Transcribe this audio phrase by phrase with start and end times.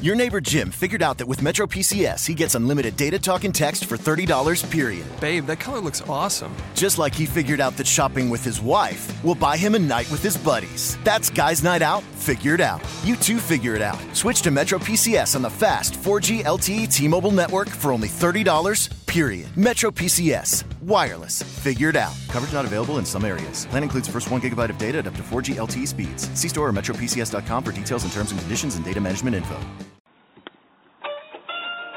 [0.00, 3.54] Your neighbor Jim figured out that with Metro PCS, he gets unlimited data talk and
[3.54, 5.04] text for $30 period.
[5.20, 6.56] Babe, that color looks awesome.
[6.74, 10.10] Just like he figured out that shopping with his wife will buy him a night
[10.10, 10.96] with his buddies.
[11.04, 12.80] That's Guys Night Out, figured out.
[13.04, 14.00] You too figure it out.
[14.16, 18.88] Switch to Metro PCS on the fast 4G LTE T Mobile network for only $30
[19.04, 19.54] period.
[19.54, 22.14] Metro PCS, wireless, figured out.
[22.28, 23.66] Coverage not available in some areas.
[23.66, 26.30] Plan includes first 1 gigabyte of data at up to 4G LTE speeds.
[26.32, 29.58] See store or metropcs.com for details and terms and conditions and data management info.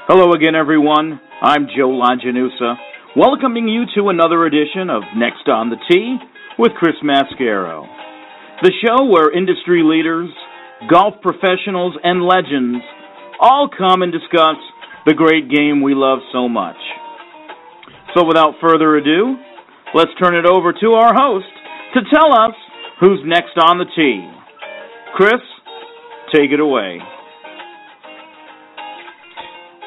[0.06, 1.22] Hello again, everyone.
[1.42, 2.76] I'm Joe Lajanusa,
[3.16, 6.18] welcoming you to another edition of Next on the Tee
[6.60, 7.88] with Chris Mascaro.
[8.62, 10.28] The show where industry leaders,
[10.92, 12.84] golf professionals, and legends
[13.40, 14.60] all come and discuss
[15.06, 16.76] the great game we love so much.
[18.14, 19.38] So without further ado,
[19.96, 21.48] let's turn it over to our host
[21.94, 22.56] to tell us
[23.00, 24.28] who's next on the tee.
[25.16, 25.40] Chris,
[26.36, 27.00] take it away.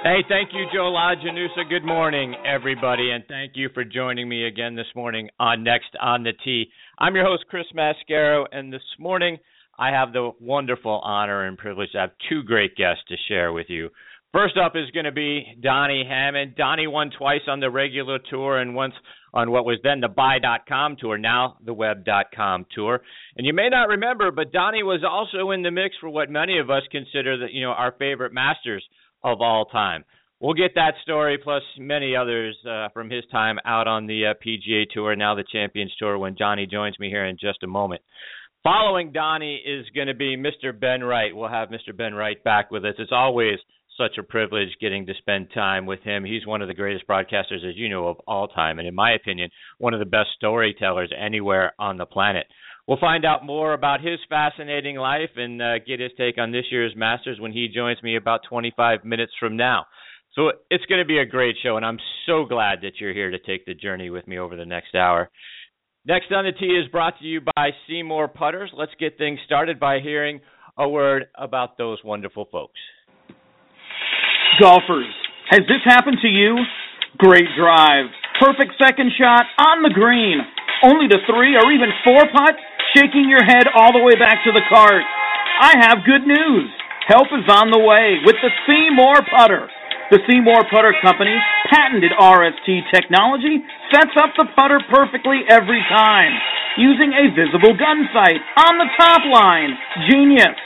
[0.07, 1.69] Hey, thank you, Joe Lajanusa.
[1.69, 6.23] Good morning, everybody, and thank you for joining me again this morning on Next on
[6.23, 6.67] the Tee.
[6.97, 9.37] I'm your host, Chris Mascaro, and this morning
[9.77, 13.67] I have the wonderful honor and privilege to have two great guests to share with
[13.69, 13.89] you.
[14.33, 16.55] First up is going to be Donnie Hammond.
[16.55, 18.95] Donnie won twice on the regular tour and once
[19.35, 23.01] on what was then the buy.com tour, now the web.com tour.
[23.37, 26.61] And you may not remember, but Donnie was also in the mix for what many
[26.61, 28.85] of us consider that, you know, our favorite masters
[29.27, 30.05] of all time.
[30.41, 34.35] We'll get that story plus many others uh, from his time out on the uh,
[34.35, 38.03] PGA Tour, now the Champions Tour, when Johnny joins me here in just a moment.
[38.63, 40.79] Following Donnie is going to be Mr.
[40.79, 41.35] Ben Wright.
[41.35, 41.97] We'll have Mr.
[41.97, 42.95] Ben Wright back with us.
[42.99, 43.59] It's always
[43.97, 46.25] such a privilege getting to spend time with him.
[46.25, 49.13] He's one of the greatest broadcasters, as you know, of all time, and in my
[49.13, 52.47] opinion, one of the best storytellers anywhere on the planet.
[52.87, 56.67] We'll find out more about his fascinating life and uh, get his take on this
[56.71, 59.87] year's Masters when he joins me about 25 minutes from now.
[60.35, 63.31] So it's going to be a great show, and I'm so glad that you're here
[63.31, 65.31] to take the journey with me over the next hour.
[66.07, 68.71] Next on the tee is brought to you by SeeMore Putters.
[68.73, 70.41] Let's get things started by hearing
[70.79, 72.79] a word about those wonderful folks.
[74.61, 75.11] Golfers,
[75.51, 76.57] has this happened to you?
[77.19, 78.07] Great drive,
[78.39, 80.39] perfect second shot on the green,
[80.85, 82.55] only to three or even four putt
[82.97, 85.05] shaking your head all the way back to the cart.
[85.61, 86.73] I have good news.
[87.05, 89.69] Help is on the way with the SeeMore Putter.
[90.09, 91.37] The SeeMore Putter Company
[91.69, 93.61] patented RST technology
[93.93, 96.33] sets up the putter perfectly every time
[96.81, 99.77] using a visible gun sight on the top line.
[100.09, 100.57] Genius.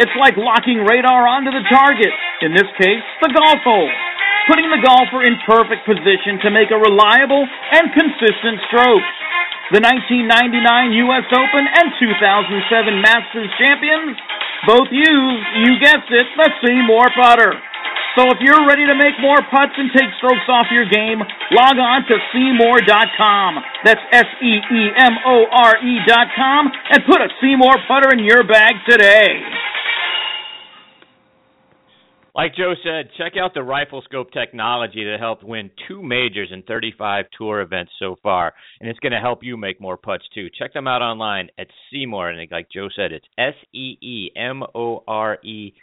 [0.00, 3.90] It's like locking radar onto the target, in this case, the golf hole,
[4.46, 9.02] putting the golfer in perfect position to make a reliable and consistent stroke.
[9.68, 11.28] The 1999 U.S.
[11.28, 14.16] Open and 2007 Masters champions
[14.64, 17.52] both use, you guessed it, the SeeMore putter.
[18.16, 21.20] So if you're ready to make more putts and take strokes off your game,
[21.52, 23.60] log on to SeeMore.com.
[23.84, 29.44] That's S-E-E-M-O-R-E dot and put a SeeMore putter in your bag today.
[32.38, 36.64] Like Joe said, check out the Rifle Scope technology that helped win two majors and
[36.66, 40.46] 35 tour events so far, and it's going to help you make more putts too.
[40.56, 44.62] Check them out online at SeeMore, and like Joe said, it's S E E M
[44.72, 45.74] O R E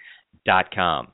[0.46, 1.10] dot com.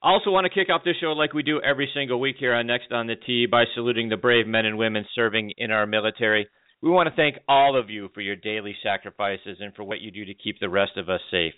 [0.00, 2.66] Also, want to kick off this show like we do every single week here on
[2.66, 6.48] Next on the Tee by saluting the brave men and women serving in our military.
[6.80, 10.10] We want to thank all of you for your daily sacrifices and for what you
[10.10, 11.52] do to keep the rest of us safe.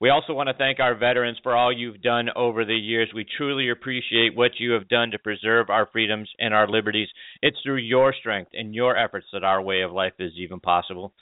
[0.00, 3.10] We also want to thank our veterans for all you've done over the years.
[3.14, 7.08] We truly appreciate what you have done to preserve our freedoms and our liberties.
[7.42, 11.12] It's through your strength and your efforts that our way of life is even possible.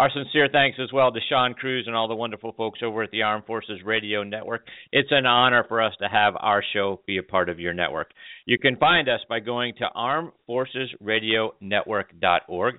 [0.00, 3.10] Our sincere thanks as well to Sean Cruz and all the wonderful folks over at
[3.10, 4.66] the Armed Forces Radio Network.
[4.92, 8.12] It's an honor for us to have our show be a part of your network.
[8.46, 12.74] You can find us by going to armedforcesradionetwork.org.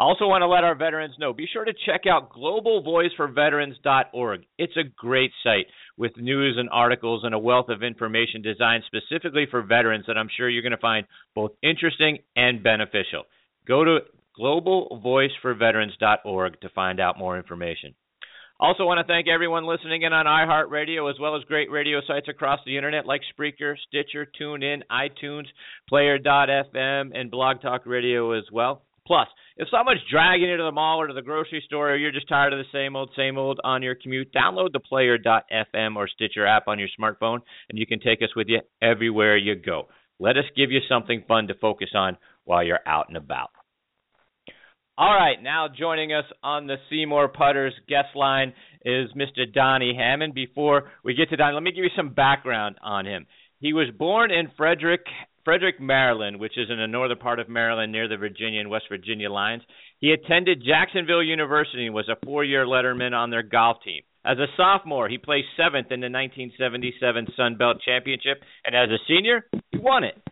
[0.00, 4.40] Also, want to let our veterans know be sure to check out globalvoiceforveterans.org.
[4.56, 5.66] It's a great site
[5.98, 10.30] with news and articles and a wealth of information designed specifically for veterans that I'm
[10.34, 11.04] sure you're going to find
[11.34, 13.24] both interesting and beneficial.
[13.68, 13.98] Go to
[14.40, 17.94] globalvoiceforveterans.org to find out more information.
[18.58, 22.28] Also, want to thank everyone listening in on iHeartRadio as well as great radio sites
[22.28, 25.48] across the internet like Spreaker, Stitcher, TuneIn, iTunes,
[25.90, 28.86] Player.fm, and Blog Talk Radio as well.
[29.06, 29.28] Plus,
[29.60, 32.28] if someone's dragging you to the mall or to the grocery store, or you're just
[32.30, 36.46] tired of the same old, same old on your commute, download the Player.fm or Stitcher
[36.46, 39.88] app on your smartphone, and you can take us with you everywhere you go.
[40.18, 43.50] Let us give you something fun to focus on while you're out and about.
[44.96, 48.54] All right, now joining us on the SeeMore Putters guest line
[48.86, 49.50] is Mr.
[49.52, 50.32] Donnie Hammond.
[50.32, 53.26] Before we get to Donnie, let me give you some background on him.
[53.58, 55.04] He was born in Frederick,
[55.50, 58.84] Frederick, Maryland, which is in the northern part of Maryland near the Virginia and West
[58.88, 59.62] Virginia lines.
[59.98, 64.02] He attended Jacksonville University and was a four-year letterman on their golf team.
[64.24, 69.02] As a sophomore, he placed seventh in the 1977 Sun Belt Championship, and as a
[69.08, 70.22] senior, he won it.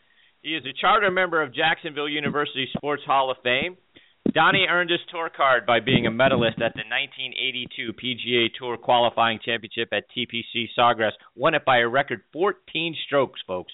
[0.42, 3.76] He is a charter member of Jacksonville University Sports Hall of Fame
[4.32, 9.40] Donnie earned his tour card by being a medalist at the 1982 PGA Tour qualifying
[9.44, 11.12] championship at TPC Sawgrass.
[11.34, 13.72] Won it by a record 14 strokes, folks.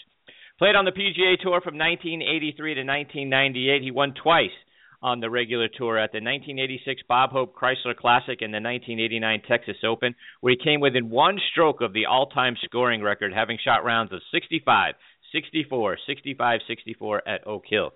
[0.59, 3.83] Played on the PGA Tour from 1983 to 1998.
[3.83, 4.55] He won twice
[5.03, 9.77] on the regular tour at the 1986 Bob Hope Chrysler Classic and the 1989 Texas
[9.85, 14.13] Open, where he came within one stroke of the all-time scoring record, having shot rounds
[14.13, 14.95] of 65,
[15.33, 17.91] 64, 65, 64 at Oak Hill.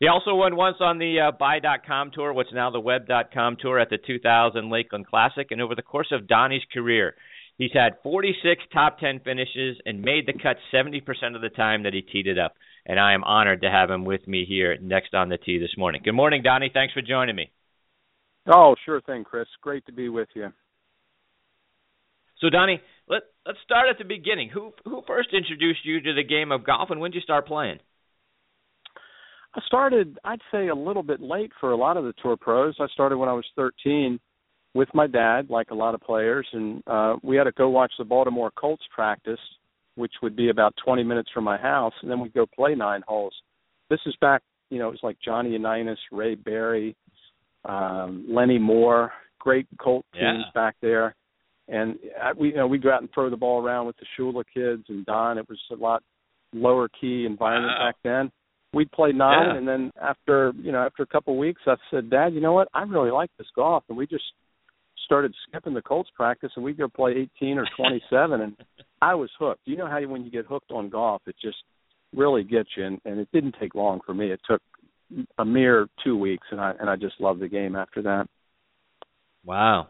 [0.00, 3.88] He also won once on the uh, Buy.com tour, what's now the Web.com tour at
[3.88, 5.46] the 2000 Lakeland Classic.
[5.50, 7.14] And over the course of Donnie's career,
[7.60, 11.02] he's had 46 top 10 finishes and made the cut 70%
[11.36, 12.54] of the time that he teed it up.
[12.86, 15.76] And I am honored to have him with me here next on the tee this
[15.76, 16.00] morning.
[16.02, 16.70] Good morning, Donnie.
[16.72, 17.50] Thanks for joining me.
[18.52, 19.46] Oh, sure thing, Chris.
[19.60, 20.48] Great to be with you.
[22.40, 24.48] So, Donnie, let let's start at the beginning.
[24.48, 27.46] Who who first introduced you to the game of golf, and when did you start
[27.46, 27.80] playing?
[29.54, 32.76] I started, I'd say, a little bit late for a lot of the tour pros.
[32.80, 34.18] I started when I was 13
[34.74, 37.92] with my dad, like a lot of players, and uh, we had to go watch
[37.98, 39.40] the Baltimore Colts practice,
[39.96, 43.02] which would be about 20 minutes from my house, and then we'd go play nine
[43.06, 43.34] holes.
[43.88, 46.96] This is back, you know, it was like Johnny Unitas, Ray Berry,
[47.64, 50.50] um, Lenny Moore, great Colt teams yeah.
[50.54, 51.16] back there.
[51.68, 54.06] And uh, we, you know, we'd go out and throw the ball around with the
[54.18, 55.38] Shula kids and Don.
[55.38, 56.02] It was a lot
[56.52, 57.88] lower key environment wow.
[57.88, 58.30] back then
[58.72, 59.56] we'd play nine yeah.
[59.56, 62.52] and then after you know after a couple of weeks i said dad you know
[62.52, 64.24] what i really like this golf and we just
[65.10, 68.56] started skipping the colts practice and we'd go play 18 or 27 and
[69.02, 69.62] i was hooked.
[69.64, 71.56] You know how when you get hooked on golf it just
[72.14, 74.30] really gets you and, and it didn't take long for me.
[74.30, 74.62] It took
[75.38, 78.26] a mere two weeks and i and i just loved the game after that.
[79.44, 79.88] Wow.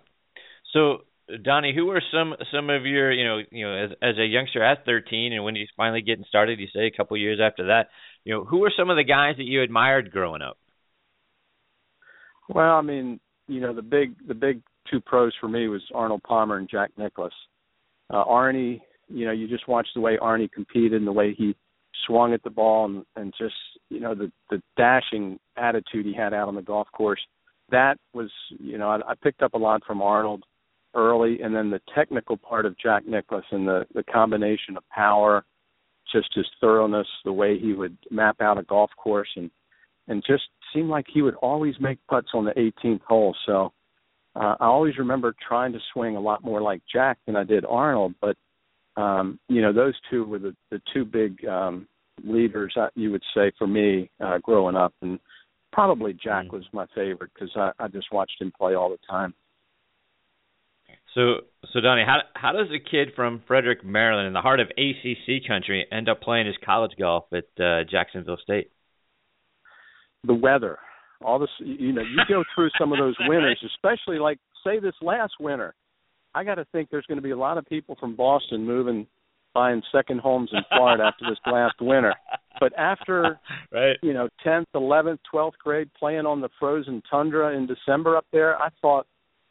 [0.73, 1.01] So
[1.45, 4.65] Donnie, who were some some of your you know you know as as a youngster
[4.65, 7.89] at 13 and when you finally getting started, you say a couple years after that,
[8.25, 10.57] you know, who were some of the guys that you admired growing up?
[12.49, 16.23] Well, I mean, you know, the big the big two pros for me was Arnold
[16.23, 17.33] Palmer and Jack Nicklaus.
[18.11, 21.55] Uh, Arnie, you know, you just watch the way Arnie competed and the way he
[22.07, 23.55] swung at the ball and, and just
[23.89, 27.21] you know the the dashing attitude he had out on the golf course.
[27.71, 30.43] That was, you know, I, I picked up a lot from Arnold
[30.95, 35.45] early, and then the technical part of Jack Nicklaus and the the combination of power
[36.13, 39.51] just his thoroughness, the way he would map out a golf course, and
[40.09, 40.45] and just
[40.75, 43.35] seemed like he would always make putts on the 18th hole.
[43.47, 43.73] So
[44.41, 47.65] uh, I always remember trying to swing a lot more like Jack than I did
[47.67, 48.15] Arnold.
[48.21, 48.37] But
[48.97, 51.87] um, you know, those two were the the two big um,
[52.25, 55.19] leaders uh, you would say for me uh, growing up, and
[55.73, 56.57] probably Jack mm-hmm.
[56.57, 59.35] was my favorite because I, I just watched him play all the time.
[61.15, 61.41] So,
[61.73, 65.47] so Donnie, how how does a kid from Frederick, Maryland, in the heart of ACC
[65.47, 68.71] country, end up playing his college golf at uh, Jacksonville State?
[70.25, 70.79] The weather,
[71.23, 74.95] all this, you know, you go through some of those winters, especially like say this
[75.03, 75.75] last winter.
[76.35, 79.07] I got to think there's going to be a lot of people from Boston moving,
[79.53, 82.15] buying second homes in Florida after this last winter.
[82.61, 83.41] But after,
[83.73, 83.97] right.
[84.03, 88.57] you know, 10th, 11th, 12th grade, playing on the frozen tundra in December up there,
[88.57, 89.07] I thought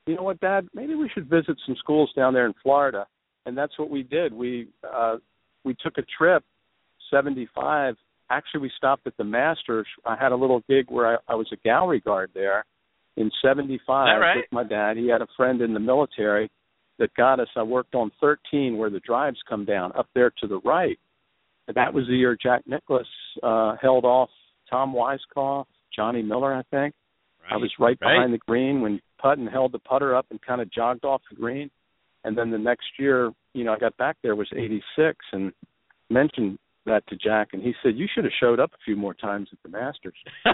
[0.10, 0.68] you know what, Dad?
[0.74, 3.06] Maybe we should visit some schools down there in Florida.
[3.46, 4.34] And that's what we did.
[4.34, 5.18] We uh,
[5.64, 6.44] we took a trip,
[7.12, 7.96] seventy five.
[8.30, 9.88] Actually, we stopped at the Masters.
[10.06, 12.66] I had a little gig where I, I was a gallery guard there
[13.18, 14.38] in '75 right?
[14.38, 14.98] with my dad.
[14.98, 16.50] He had a friend in the military
[17.00, 17.48] that got us.
[17.56, 21.00] I worked on 13, where the drives come down up there to the right.
[21.68, 23.08] And that was the year Jack Nicklaus
[23.42, 24.30] uh, held off
[24.70, 26.94] Tom Weiskopf, Johnny Miller, I think.
[27.44, 27.54] Right.
[27.54, 30.42] I was right, right behind the green when putt and held the putter up and
[30.42, 31.72] kind of jogged off the green.
[32.24, 35.54] And then the next year, you know, I got back there was 86 and
[36.10, 39.14] mentioned that to Jack, and he said you should have showed up a few more
[39.14, 40.16] times at the Masters.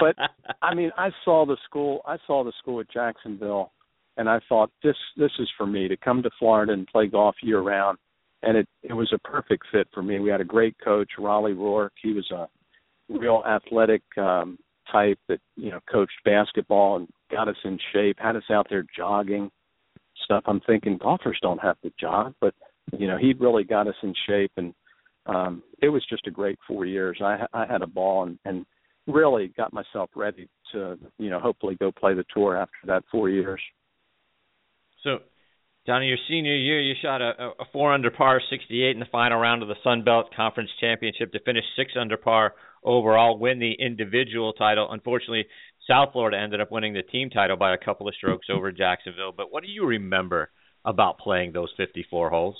[0.00, 0.16] but
[0.62, 2.00] I mean, I saw the school.
[2.06, 3.72] I saw the school at Jacksonville,
[4.16, 7.36] and I thought this this is for me to come to Florida and play golf
[7.42, 7.98] year round.
[8.42, 10.20] And it it was a perfect fit for me.
[10.20, 11.94] We had a great coach, Raleigh Rourke.
[12.02, 12.48] He was a
[13.08, 14.58] real athletic um
[14.90, 18.84] type that you know coached basketball and got us in shape, had us out there
[18.96, 19.50] jogging
[20.24, 20.44] stuff.
[20.46, 22.54] I'm thinking golfers don't have to jog, but
[22.96, 24.74] you know he really got us in shape, and
[25.26, 27.18] um, it was just a great four years.
[27.22, 28.66] I I had a ball, and and
[29.06, 33.28] really got myself ready to you know hopefully go play the tour after that four
[33.28, 33.60] years.
[35.04, 35.18] So,
[35.86, 39.38] Donnie, your senior year, you shot a, a four under par, 68 in the final
[39.38, 43.72] round of the Sun Belt Conference Championship to finish six under par overall, win the
[43.72, 44.88] individual title.
[44.90, 45.46] Unfortunately,
[45.88, 49.32] South Florida ended up winning the team title by a couple of strokes over Jacksonville.
[49.36, 50.50] But what do you remember
[50.84, 52.56] about playing those 54 holes?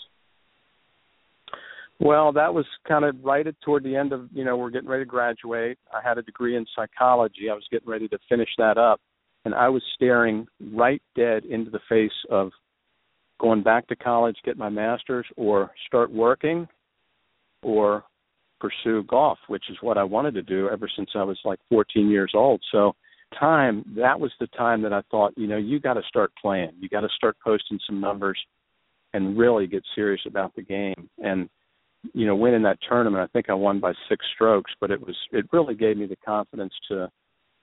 [2.01, 4.89] Well, that was kind of right at toward the end of, you know, we're getting
[4.89, 5.79] ready to graduate.
[5.93, 7.51] I had a degree in psychology.
[7.51, 9.01] I was getting ready to finish that up.
[9.45, 12.51] And I was staring right dead into the face of
[13.41, 16.69] going back to college, get my master's, or start working,
[17.63, 18.05] or
[18.61, 22.09] pursue golf, which is what I wanted to do ever since I was like 14
[22.11, 22.61] years old.
[22.71, 22.95] So,
[23.39, 26.73] time, that was the time that I thought, you know, you got to start playing.
[26.81, 28.39] You got to start posting some numbers
[29.15, 31.09] and really get serious about the game.
[31.19, 31.49] And
[32.13, 35.17] you know, winning that tournament, I think I won by six strokes, but it was
[35.33, 37.11] it really gave me the confidence to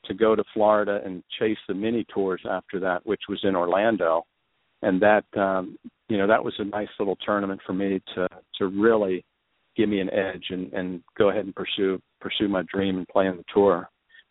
[0.05, 4.25] to go to Florida and chase the mini tours after that, which was in Orlando,
[4.81, 5.77] and that um,
[6.09, 8.27] you know that was a nice little tournament for me to
[8.57, 9.23] to really
[9.75, 13.27] give me an edge and and go ahead and pursue pursue my dream and play
[13.27, 13.89] on the tour,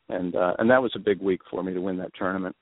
[0.08, 2.54] and uh, and that was a big week for me to win that tournament.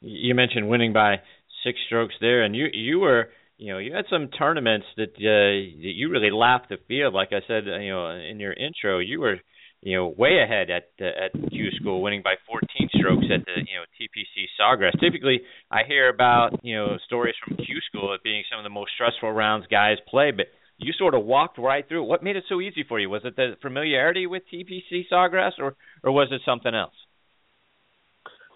[0.00, 1.16] You mentioned winning by
[1.64, 3.30] six strokes there, and you you were
[3.60, 5.52] you know, you had some tournaments that uh,
[5.84, 7.12] that you really lapped the field.
[7.12, 9.36] Like I said, you know, in your intro, you were,
[9.82, 13.60] you know, way ahead at uh, at Q School, winning by 14 strokes at the
[13.60, 14.98] you know TPC Sawgrass.
[14.98, 18.70] Typically, I hear about you know stories from Q School as being some of the
[18.70, 20.46] most stressful rounds guys play, but
[20.78, 22.04] you sort of walked right through.
[22.04, 23.10] What made it so easy for you?
[23.10, 26.94] Was it the familiarity with TPC Sawgrass, or or was it something else?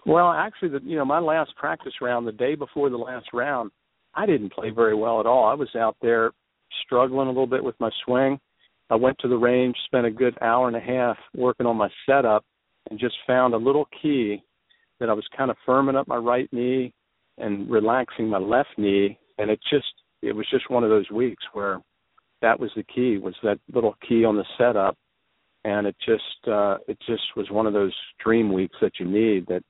[0.03, 3.69] Well, actually, the you know my last practice round, the day before the last round
[4.15, 5.45] I didn't play very well at all.
[5.45, 6.31] I was out there
[6.85, 8.39] struggling a little bit with my swing.
[8.89, 11.89] I went to the range, spent a good hour and a half working on my
[12.07, 12.43] setup,
[12.89, 14.43] and just found a little key
[14.99, 16.93] that I was kind of firming up my right knee
[17.37, 19.91] and relaxing my left knee, and it just
[20.21, 21.79] it was just one of those weeks where
[22.41, 24.95] that was the key was that little key on the setup
[25.63, 27.93] and it just uh it just was one of those
[28.23, 29.63] dream weeks that you need that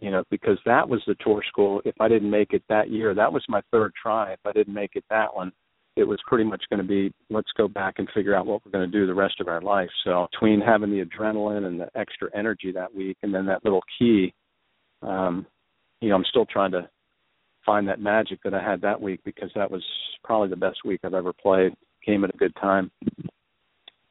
[0.00, 1.80] you know, because that was the tour school.
[1.84, 4.32] If I didn't make it that year, that was my third try.
[4.32, 5.52] If I didn't make it that one,
[5.96, 8.72] it was pretty much going to be let's go back and figure out what we're
[8.72, 9.90] going to do the rest of our life.
[10.04, 13.82] So between having the adrenaline and the extra energy that week, and then that little
[13.98, 14.34] key,
[15.02, 15.46] um,
[16.00, 16.88] you know, I'm still trying to
[17.64, 19.82] find that magic that I had that week because that was
[20.22, 21.72] probably the best week I've ever played.
[22.04, 22.90] Came at a good time.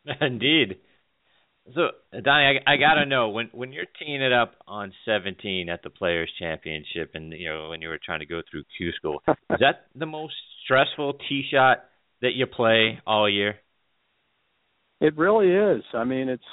[0.22, 0.77] Indeed.
[1.74, 5.82] So, Donnie, I, I gotta know when when you're teeing it up on 17 at
[5.82, 9.22] the Players Championship, and you know when you were trying to go through Q school,
[9.27, 10.34] is that the most
[10.65, 11.86] stressful tee shot
[12.22, 13.55] that you play all year?
[15.00, 15.84] It really is.
[15.93, 16.43] I mean, it's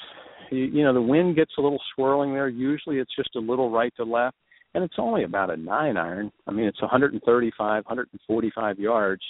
[0.53, 2.49] you, you know the wind gets a little swirling there.
[2.49, 4.37] Usually, it's just a little right to left,
[4.75, 6.31] and it's only about a nine iron.
[6.47, 9.23] I mean, it's 135, 145 yards.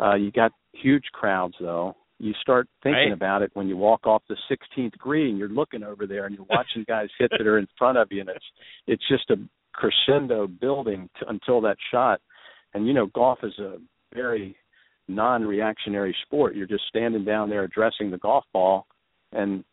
[0.00, 3.12] Uh, you got huge crowds though, you start thinking right.
[3.12, 5.36] about it when you walk off the 16th green.
[5.36, 8.20] You're looking over there and you're watching guys hit that are in front of you,
[8.20, 8.44] and it's
[8.86, 9.36] it's just a
[9.72, 12.20] crescendo building to, until that shot.
[12.74, 13.76] And you know, golf is a
[14.14, 14.56] very
[15.06, 16.54] non-reactionary sport.
[16.54, 18.86] You're just standing down there addressing the golf ball,
[19.32, 19.64] and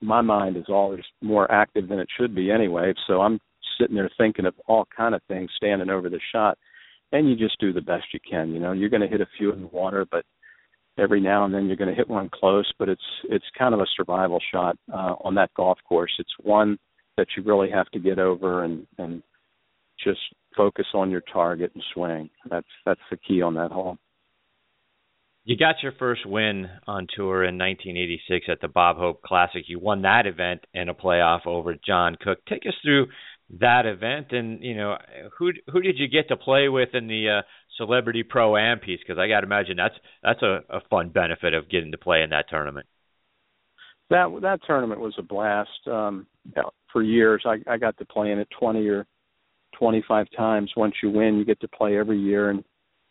[0.00, 2.94] my mind is always more active than it should be anyway.
[3.06, 3.40] So I'm
[3.78, 6.56] sitting there thinking of all kind of things, standing over the shot,
[7.12, 8.52] and you just do the best you can.
[8.52, 10.24] You know, you're going to hit a few in the water, but
[10.98, 13.80] every now and then you're going to hit one close, but it's it's kind of
[13.80, 16.12] a survival shot uh, on that golf course.
[16.18, 16.78] It's one
[17.16, 19.22] that you really have to get over and and
[20.02, 20.20] just
[20.56, 22.30] focus on your target and swing.
[22.50, 23.98] That's that's the key on that hole.
[25.44, 29.62] You got your first win on tour in 1986 at the Bob Hope Classic.
[29.66, 32.40] You won that event in a playoff over John Cook.
[32.46, 33.06] Take us through
[33.60, 34.98] that event, and you know
[35.38, 37.42] who who did you get to play with in the uh,
[37.78, 39.00] celebrity pro am piece?
[39.00, 42.22] Because I got to imagine that's that's a, a fun benefit of getting to play
[42.22, 42.86] in that tournament.
[44.10, 45.70] That that tournament was a blast.
[45.86, 46.26] Um,
[46.92, 49.06] for years, I, I got to play in it twenty or
[49.78, 50.70] twenty five times.
[50.76, 52.64] Once you win, you get to play every year, and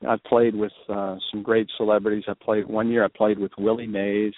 [0.07, 2.25] I've played with uh, some great celebrities.
[2.27, 3.03] I played one year.
[3.03, 4.33] I played with Willie Mays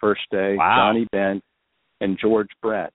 [0.00, 0.76] first day, wow.
[0.76, 1.42] Johnny Bench,
[2.00, 2.92] and George Brett.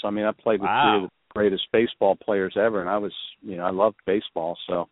[0.00, 0.82] So I mean, I played with wow.
[0.82, 4.56] three of the greatest baseball players ever, and I was, you know, I loved baseball,
[4.66, 4.88] so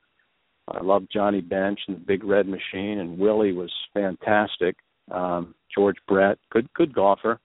[0.73, 4.77] I loved Johnny Bench and the Big Red Machine, and Willie was fantastic.
[5.11, 7.39] Um, George Brett, good good golfer.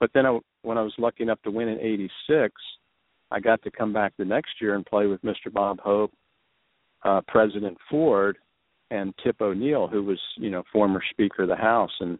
[0.00, 2.54] But then I, when I was lucky enough to win in '86,
[3.30, 5.52] I got to come back the next year and play with Mr.
[5.52, 6.12] Bob Hope,
[7.04, 8.36] uh, President Ford,
[8.90, 12.18] and Tip O'Neill, who was you know former Speaker of the House, and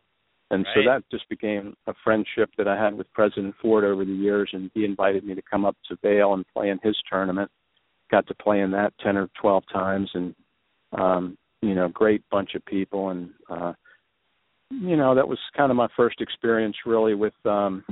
[0.50, 0.74] And right.
[0.74, 4.50] so that just became a friendship that I had with President Ford over the years,
[4.52, 7.50] and he invited me to come up to Vail and play in his tournament.
[8.10, 10.34] Got to play in that ten or twelve times, and
[10.92, 13.72] um, you know, great bunch of people, and uh,
[14.70, 17.84] you know, that was kind of my first experience really with um,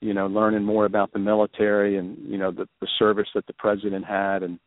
[0.00, 3.52] you know, learning more about the military and you know the, the service that the
[3.54, 4.58] president had, and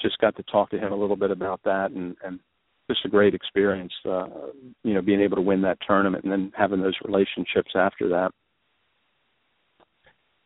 [0.00, 2.40] just got to talk to him a little bit about that, and and
[2.90, 4.26] just a great experience, uh,
[4.82, 8.30] you know, being able to win that tournament and then having those relationships after that.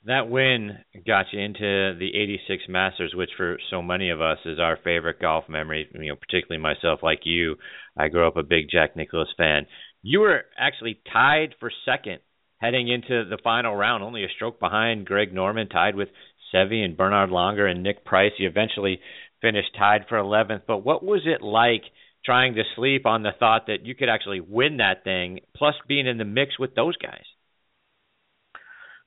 [0.05, 4.59] That win got you into the 86 Masters, which for so many of us is
[4.59, 7.57] our favorite golf memory, you know, particularly myself like you.
[7.97, 9.67] I grew up a big Jack Nicklaus fan.
[10.03, 12.19] You were actually tied for second
[12.61, 16.09] heading into the final round, only a stroke behind Greg Norman, tied with
[16.53, 18.33] Seve and Bernhard Langer and Nick Price.
[18.39, 19.01] You eventually
[19.41, 20.63] finished tied for 11th.
[20.67, 21.83] But what was it like
[22.25, 26.09] trying to sleep on the thought that you could actually win that thing, plus being
[26.09, 27.25] in the mix with those guys?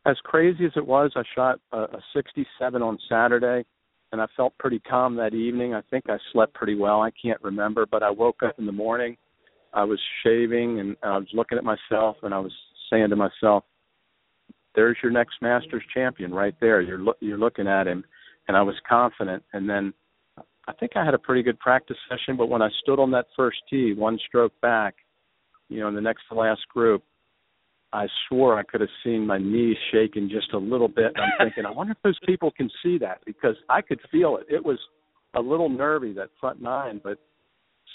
[0.05, 3.65] As crazy as it was, I shot a, a 67 on Saturday,
[4.11, 5.73] and I felt pretty calm that evening.
[5.73, 7.01] I think I slept pretty well.
[7.01, 9.17] I can't remember, but I woke up in the morning.
[9.73, 12.53] I was shaving and I was looking at myself, and I was
[12.89, 13.65] saying to myself,
[14.75, 16.81] "There's your next Masters champion right there.
[16.81, 18.05] You're lo- you're looking at him."
[18.47, 19.93] And I was confident, and then
[20.67, 23.27] I think I had a pretty good practice session, but when I stood on that
[23.35, 24.95] first tee, one stroke back,
[25.67, 27.03] you know, in the next to last group,
[27.95, 31.13] I swore I could have seen my knees shaking just a little bit.
[31.15, 34.53] I'm thinking, I wonder if those people can see that because I could feel it.
[34.53, 34.77] It was
[35.33, 37.17] a little nervy that front nine, but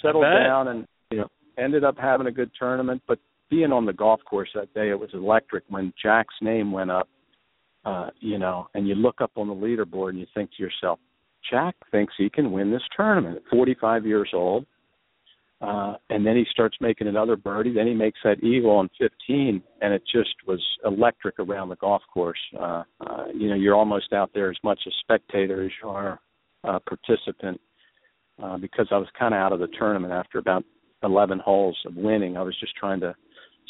[0.03, 1.29] settled down and you know
[1.59, 3.03] ended up having a good tournament.
[3.07, 3.19] But
[3.51, 7.09] being on the golf course that day, it was electric when Jack's name went up.
[7.85, 10.99] Uh, you know, and you look up on the leaderboard and you think to yourself,
[11.51, 14.67] Jack thinks he can win this tournament at 45 years old.
[15.61, 17.75] Uh, and then he starts making another birdie.
[17.75, 22.03] Then he makes that eagle on 15, and it just was electric around the golf
[22.13, 22.39] course.
[22.59, 26.19] Uh, uh, you know, you're almost out there as much a spectator as you are
[26.65, 27.61] a participant.
[28.43, 30.65] Uh, because I was kind of out of the tournament after about
[31.03, 32.39] 11 holes of winning.
[32.39, 33.15] I was just trying to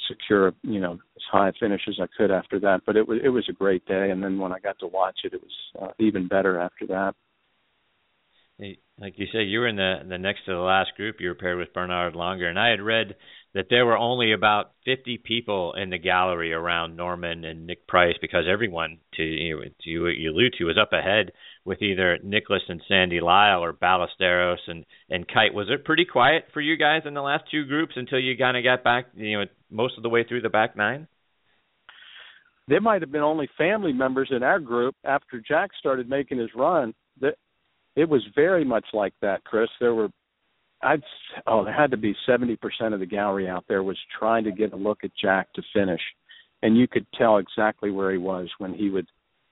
[0.07, 2.83] secure, you know, as high a finish as I could after that.
[2.87, 5.21] But it was it was a great day, and then when I got to watch
[5.25, 7.17] it, it was uh, even better after that
[9.01, 11.17] like you say, you were in the the next to the last group.
[11.21, 13.17] You were paired with Bernhard Langer, and I had read
[13.55, 18.15] that there were only about 50 people in the gallery around Norman and Nick Price
[18.21, 21.33] because everyone, to you, know, to you, you allude to, was up ahead
[21.65, 25.55] with either Nicklaus and Sandy Lyle or Ballesteros and and Kite.
[25.55, 28.57] Was it pretty quiet for you guys in the last two groups until you kind
[28.57, 31.09] of got back, you know, most of the way through the back nine?
[32.69, 36.51] There might have been only family members in our group after Jack started making his
[36.55, 36.95] run.
[37.21, 37.35] That
[37.97, 39.69] it was very much like that, Chris.
[39.81, 40.09] There were
[40.83, 41.03] I'd
[41.47, 42.57] oh there had to be 70%
[42.93, 46.01] of the gallery out there was trying to get a look at Jack to finish.
[46.63, 49.07] And you could tell exactly where he was when he would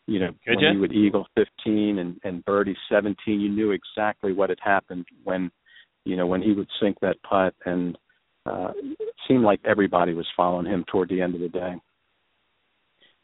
[0.07, 0.73] you know could when you?
[0.73, 5.51] he would eagle 15 and and birdie 17 you knew exactly what had happened when
[6.07, 7.99] you know when he would sink that putt and
[8.47, 11.75] uh it seemed like everybody was following him toward the end of the day.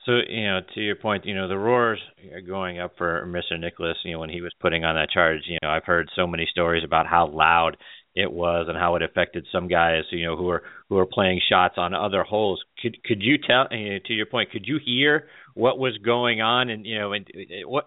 [0.06, 1.98] So you know, to your point, you know, the roars
[2.32, 3.58] are going up for Mr.
[3.58, 3.96] Nicklaus.
[4.04, 6.46] You know, when he was putting on that charge, you know, I've heard so many
[6.50, 7.76] stories about how loud
[8.14, 11.40] it was and how it affected some guys, you know, who are who are playing
[11.48, 12.62] shots on other holes.
[12.82, 13.66] Could could you tell?
[13.70, 16.68] You know, to your point, could you hear what was going on?
[16.68, 17.26] And you know, and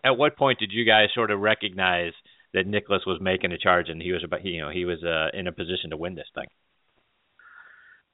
[0.03, 2.13] at what point did you guys sort of recognize
[2.53, 5.37] that Nicklaus was making a charge and he was about, you know, he was uh,
[5.37, 6.47] in a position to win this thing?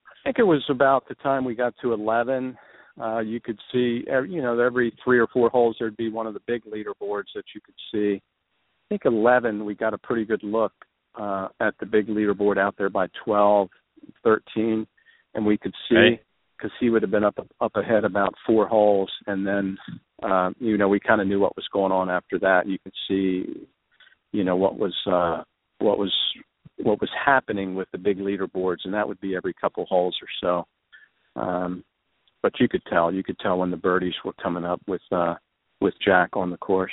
[0.10, 2.58] I think it was about the time we got to 11
[3.02, 6.34] uh, you could see, you know, every three or four holes there'd be one of
[6.34, 8.22] the big leaderboards that you could see.
[8.22, 10.74] I think 11 we got a pretty good look
[11.16, 13.70] uh, at the big leaderboard out there by 12,
[14.24, 14.86] 13,
[15.34, 16.20] and we could see
[16.58, 19.78] because he would have been up up ahead about four holes, and then
[20.22, 22.68] uh, you know we kind of knew what was going on after that.
[22.68, 23.68] You could see,
[24.32, 25.44] you know, what was uh,
[25.80, 26.14] what was
[26.78, 30.66] what was happening with the big leaderboards, and that would be every couple holes or
[31.36, 31.42] so.
[31.42, 31.84] Um,
[32.44, 33.12] but you could tell.
[33.12, 35.36] You could tell when the birdies were coming up with uh
[35.82, 36.92] with Jack on the course.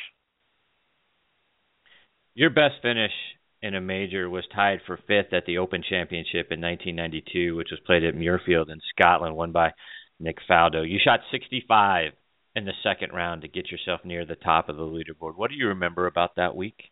[2.35, 3.13] Your best finish
[3.61, 7.81] in a major was tied for fifth at the Open Championship in 1992, which was
[7.85, 9.73] played at Muirfield in Scotland, won by
[10.19, 10.89] Nick Faldo.
[10.89, 12.13] You shot 65
[12.57, 15.37] in the second round to get yourself near the top of the leaderboard.
[15.37, 16.91] What do you remember about that week?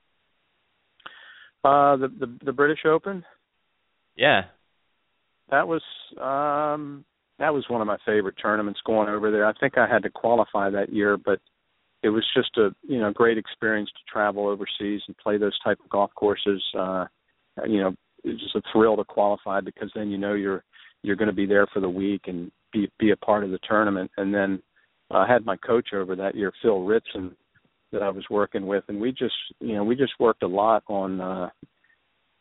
[1.64, 3.24] Uh, the the, the British Open.
[4.16, 4.42] Yeah,
[5.50, 5.82] that was
[6.20, 7.04] um
[7.38, 9.46] that was one of my favorite tournaments going over there.
[9.46, 11.40] I think I had to qualify that year, but
[12.02, 15.78] it was just a you know great experience to travel overseas and play those type
[15.82, 16.62] of golf courses.
[16.76, 17.06] Uh,
[17.66, 20.64] you know, it's just a thrill to qualify because then you know you're
[21.02, 23.58] you're going to be there for the week and be be a part of the
[23.68, 24.10] tournament.
[24.16, 24.62] And then
[25.10, 27.34] I had my coach over that year, Phil Ritson,
[27.92, 30.82] that I was working with, and we just you know we just worked a lot
[30.88, 31.50] on uh,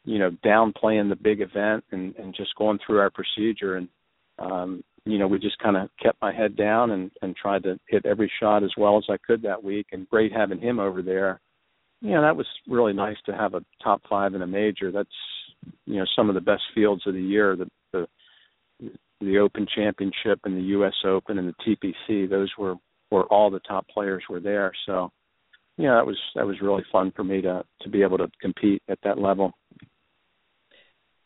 [0.06, 3.88] you know downplaying the big event and and just going through our procedure and
[4.40, 7.80] um, you know we just kind of kept my head down and and tried to
[7.88, 9.88] hit every shot as well as I could that week.
[9.92, 11.40] And great having him over there.
[12.02, 14.92] You know that was really nice to have a top five in a major.
[14.92, 15.10] That's
[15.86, 17.56] you know some of the best fields of the year.
[17.56, 18.08] The the
[19.20, 20.94] the Open Championship and the U.S.
[21.06, 21.76] Open and the
[22.08, 22.30] TPC.
[22.30, 22.76] Those were
[23.12, 24.72] were all the top players were there.
[24.86, 25.12] So,
[25.78, 28.82] yeah, that was that was really fun for me to to be able to compete
[28.90, 29.54] at that level.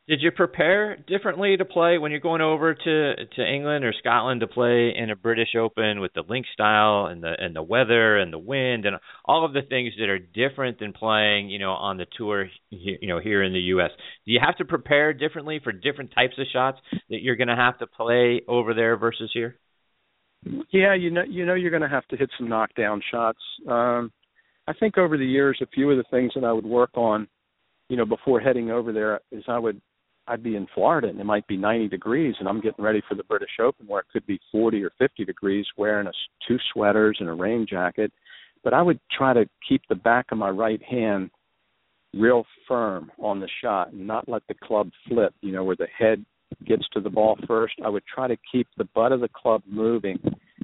[0.07, 4.41] Did you prepare differently to play when you're going over to to England or Scotland
[4.41, 8.17] to play in a British Open with the link style and the and the weather
[8.17, 11.71] and the wind and all of the things that are different than playing, you know,
[11.71, 13.91] on the tour, you know, here in the U.S.
[14.25, 17.55] Do you have to prepare differently for different types of shots that you're going to
[17.55, 19.59] have to play over there versus here?
[20.71, 23.39] Yeah, you know, you know, you're going to have to hit some knockdown shots.
[23.69, 24.11] Um,
[24.67, 27.27] I think over the years, a few of the things that I would work on,
[27.89, 29.79] you know, before heading over there, is I would
[30.31, 33.15] I'd be in Florida and it might be 90 degrees and I'm getting ready for
[33.15, 36.11] the British Open where it could be 40 or 50 degrees wearing a,
[36.47, 38.13] two sweaters and a rain jacket.
[38.63, 41.31] But I would try to keep the back of my right hand
[42.13, 45.87] real firm on the shot and not let the club flip, you know, where the
[45.97, 46.25] head
[46.65, 47.73] gets to the ball first.
[47.83, 50.17] I would try to keep the butt of the club moving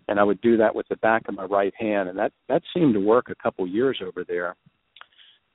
[0.07, 2.61] and I would do that with the back of my right hand and that that
[2.73, 4.55] seemed to work a couple years over there.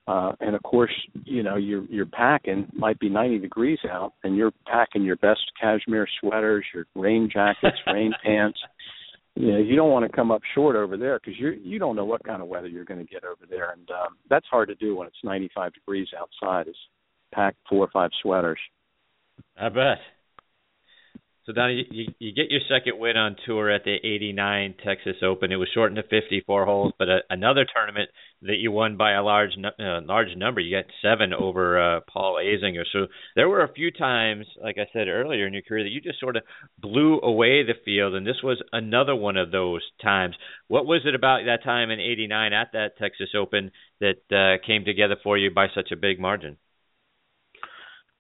[0.09, 0.93] Uh, and of course,
[1.25, 5.41] you know, you're you're packing might be 90 degrees out, and you're packing your best
[5.61, 8.59] cashmere sweaters, your rain jackets, rain pants.
[9.37, 11.95] You know, you don't want to come up short over there because you you don't
[11.95, 14.69] know what kind of weather you're going to get over there, and um, that's hard
[14.69, 16.67] to do when it's 95 degrees outside.
[16.69, 16.77] Is
[17.33, 18.59] pack four or five sweaters.
[19.57, 19.99] I bet.
[21.47, 25.51] So Donnie, you, you get your second win on tour at the '89 Texas Open.
[25.51, 28.11] It was shortened to 54 holes, but a, another tournament
[28.43, 30.61] that you won by a large uh, large number.
[30.61, 32.85] You got seven over uh, Paul Azinger.
[32.93, 36.01] So there were a few times, like I said earlier in your career, that you
[36.01, 36.43] just sort of
[36.79, 40.37] blew away the field, and this was another one of those times.
[40.69, 44.85] What was it about that time in '89 at that Texas Open that uh, came
[44.85, 46.57] together for you by such a big margin?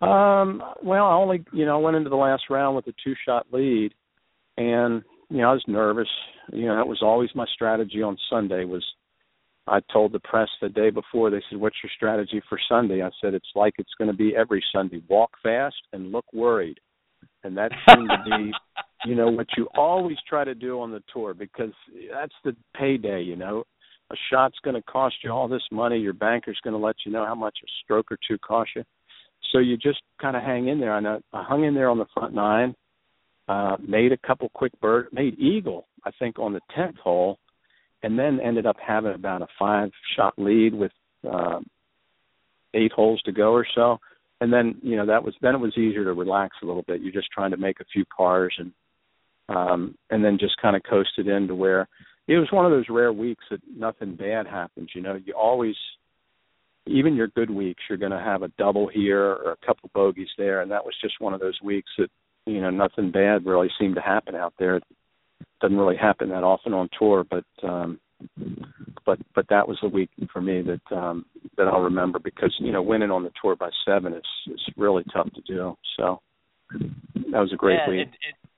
[0.00, 3.94] Um, well, I only, you know, went into the last round with a two-shot lead,
[4.56, 6.08] and you know, I was nervous.
[6.52, 8.64] You know, that was always my strategy on Sunday.
[8.64, 8.84] Was
[9.66, 11.30] I told the press the day before?
[11.30, 14.34] They said, "What's your strategy for Sunday?" I said, "It's like it's going to be
[14.36, 15.02] every Sunday.
[15.08, 16.78] Walk fast and look worried."
[17.44, 18.52] And that seemed to be,
[19.04, 21.72] you know, what you always try to do on the tour because
[22.12, 23.22] that's the payday.
[23.22, 23.64] You know,
[24.10, 25.98] a shot's going to cost you all this money.
[25.98, 28.84] Your banker's going to let you know how much a stroke or two costs you
[29.52, 30.96] so you just kind of hang in there.
[30.96, 32.74] And I, I hung in there on the front nine,
[33.48, 37.38] uh, made a couple quick bird, made eagle, I think, on the tenth hole,
[38.02, 40.92] and then ended up having about a five shot lead with
[41.30, 41.60] uh,
[42.74, 43.98] eight holes to go or so.
[44.40, 47.00] And then you know that was then it was easier to relax a little bit.
[47.00, 48.72] You're just trying to make a few pars and
[49.48, 51.88] um, and then just kind of coasted into where
[52.26, 54.90] it was one of those rare weeks that nothing bad happens.
[54.94, 55.76] You know, you always
[56.86, 60.28] even your good weeks, you're going to have a double here or a couple bogeys
[60.36, 62.08] there, and that was just one of those weeks that
[62.46, 64.80] you know nothing bad really seemed to happen out there.
[65.60, 68.00] Doesn't really happen that often on tour, but um,
[69.04, 71.26] but but that was the week for me that um,
[71.56, 75.04] that I'll remember because you know winning on the tour by seven is is really
[75.12, 75.76] tough to do.
[75.96, 76.20] So
[76.70, 78.00] that was a great yeah, week.
[78.00, 78.48] It, it,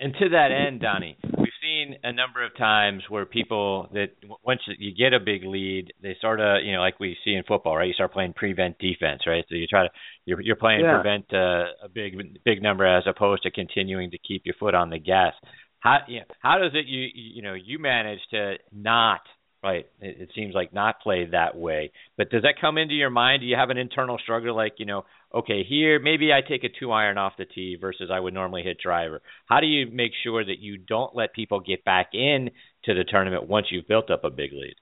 [0.00, 4.12] and to that end, Donnie, we've seen a number of times where people that
[4.42, 7.42] once you get a big lead, they sort of, you know, like we see in
[7.46, 7.86] football, right?
[7.86, 9.44] You start playing prevent defense, right?
[9.50, 9.90] So you try to
[10.24, 10.94] you're you're playing yeah.
[10.94, 12.14] prevent uh, a big
[12.46, 15.34] big number as opposed to continuing to keep your foot on the gas.
[15.80, 19.20] How you know, how does it you you know you manage to not
[19.62, 19.86] right?
[20.00, 21.92] It, it seems like not play that way.
[22.16, 23.40] But does that come into your mind?
[23.40, 26.68] Do you have an internal struggle like you know okay, here maybe I take a
[26.68, 29.22] two iron off the tee versus I would normally hit driver.
[29.46, 32.50] How do you make sure that you don't let people get back in
[32.84, 34.74] to the tournament once you've built up a big lead?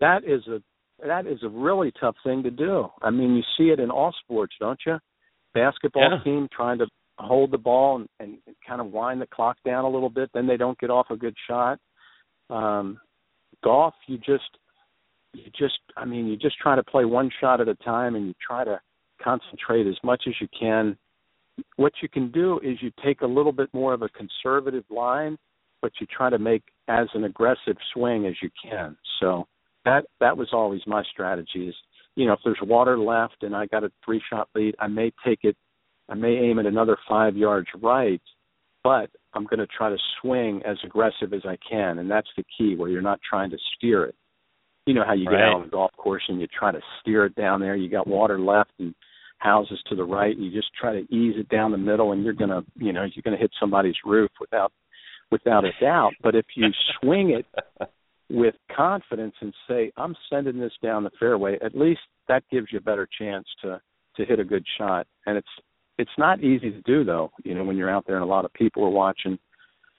[0.00, 0.60] That is a
[1.06, 2.88] that is a really tough thing to do.
[3.02, 4.98] I mean, you see it in all sports, don't you?
[5.52, 6.24] Basketball yeah.
[6.24, 6.86] team trying to
[7.18, 10.46] hold the ball and, and kind of wind the clock down a little bit, then
[10.46, 11.78] they don't get off a good shot.
[12.50, 12.98] Um,
[13.62, 14.58] golf, you just
[15.32, 18.26] you just I mean, you just try to play one shot at a time and
[18.26, 18.80] you try to
[19.22, 20.96] concentrate as much as you can.
[21.76, 25.36] What you can do is you take a little bit more of a conservative line,
[25.82, 28.96] but you try to make as an aggressive swing as you can.
[29.20, 29.46] So
[29.84, 31.74] that that was always my strategy is
[32.16, 35.12] you know if there's water left and I got a three shot lead, I may
[35.24, 35.56] take it
[36.08, 38.20] I may aim at another five yards right,
[38.82, 42.44] but I'm going to try to swing as aggressive as I can, and that's the
[42.56, 44.14] key where you're not trying to steer it.
[44.86, 45.38] You know how you right.
[45.38, 47.74] get out on the golf course and you try to steer it down there.
[47.74, 48.94] You got water left and
[49.38, 52.22] houses to the right, and you just try to ease it down the middle, and
[52.22, 54.72] you're gonna, you know, you're gonna hit somebody's roof without,
[55.30, 56.12] without a doubt.
[56.22, 56.66] But if you
[57.00, 57.88] swing it
[58.30, 62.78] with confidence and say, "I'm sending this down the fairway," at least that gives you
[62.78, 63.80] a better chance to
[64.16, 65.06] to hit a good shot.
[65.26, 65.48] And it's
[65.98, 67.30] it's not easy to do though.
[67.44, 69.38] You know, when you're out there and a lot of people are watching,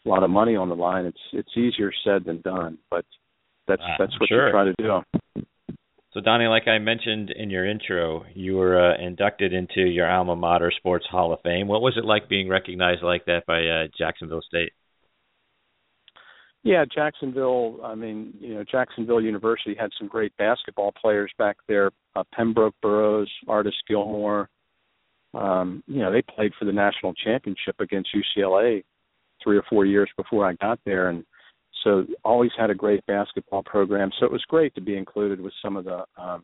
[0.06, 1.06] a lot of money on the line.
[1.06, 3.06] It's it's easier said than done, but
[3.68, 4.48] that's uh, that's what sure.
[4.48, 5.44] you try to do.
[6.12, 10.36] So Donnie, like I mentioned in your intro, you were uh, inducted into your alma
[10.36, 11.68] mater Sports Hall of Fame.
[11.68, 14.72] What was it like being recognized like that by uh, Jacksonville State?
[16.64, 17.80] Yeah, Jacksonville.
[17.84, 21.92] I mean, you know, Jacksonville University had some great basketball players back there.
[22.16, 24.50] Uh, Pembrook Burrows, Artis Gilmore.
[25.36, 28.84] Um, you know, they played for the national championship against UCLA
[29.44, 31.26] three or four years before I got there, and
[31.84, 34.12] so always had a great basketball program.
[34.20, 36.44] So it was great to be included with some of the um,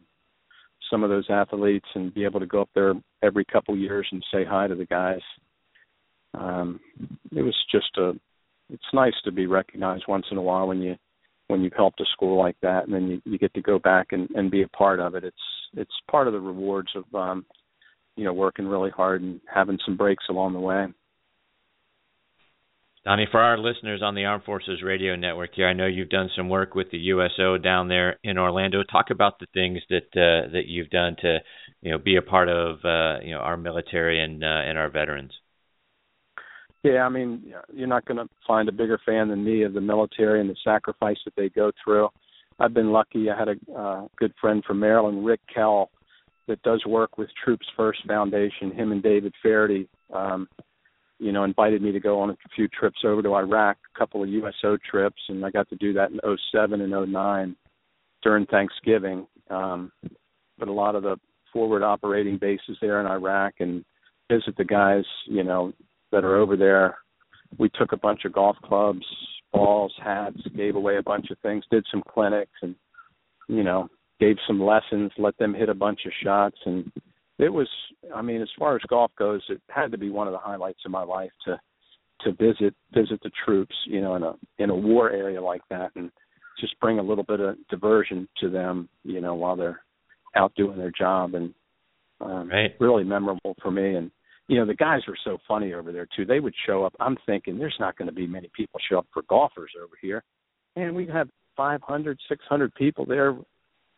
[0.90, 4.24] some of those athletes and be able to go up there every couple years and
[4.34, 5.22] say hi to the guys.
[6.34, 6.80] Um,
[7.34, 8.14] it was just a
[8.70, 10.96] it's nice to be recognized once in a while when you
[11.48, 14.08] when you've helped a school like that and then you, you get to go back
[14.12, 15.24] and, and be a part of it.
[15.24, 15.36] It's
[15.78, 17.46] it's part of the rewards of um
[18.22, 20.86] you know, working really hard and having some breaks along the way.
[23.04, 26.30] Donnie, for our listeners on the Armed Forces Radio Network here, I know you've done
[26.36, 28.84] some work with the USO down there in Orlando.
[28.84, 31.40] Talk about the things that uh, that you've done to,
[31.82, 34.92] you know, be a part of uh, you know our military and uh, and our
[34.92, 35.32] veterans.
[36.84, 39.82] Yeah, I mean, you're not going to find a bigger fan than me of the
[39.82, 42.10] military and the sacrifice that they go through.
[42.60, 43.32] I've been lucky.
[43.32, 45.90] I had a uh, good friend from Maryland, Rick Kell,
[46.48, 48.72] that does work with Troops First Foundation.
[48.72, 50.48] Him and David Feherty, um,
[51.20, 54.24] you know, invited me to go on a few trips over to Iraq, a couple
[54.24, 56.20] of USO trips, and I got to do that in
[56.52, 57.56] '07 and '09
[58.24, 59.28] during Thanksgiving.
[59.50, 59.92] Um,
[60.58, 61.18] but a lot of the
[61.52, 63.84] forward operating bases there in Iraq and
[64.32, 65.74] visit the guys, you know,
[66.12, 66.98] that are over there.
[67.58, 69.06] We took a bunch of golf clubs,
[69.52, 72.76] balls, hats, gave away a bunch of things, did some clinics, and
[73.48, 73.90] you know,
[74.22, 76.90] gave some lessons, let them hit a bunch of shots, and
[77.40, 77.68] it was.
[78.16, 80.80] I mean, as far as golf goes, it had to be one of the highlights
[80.86, 81.60] of my life to
[82.22, 85.92] to visit visit the troops, you know, in a in a war area like that,
[85.96, 86.12] and
[86.60, 89.82] just bring a little bit of diversion to them, you know, while they're
[90.36, 91.54] out doing their job, and
[92.22, 92.76] um, right.
[92.80, 93.96] really memorable for me.
[93.96, 94.12] And
[94.48, 96.26] you know the guys were so funny over there too.
[96.26, 96.94] They would show up.
[97.00, 100.24] I'm thinking there's not going to be many people show up for golfers over here,
[100.76, 103.36] and we'd have 500, 600 people there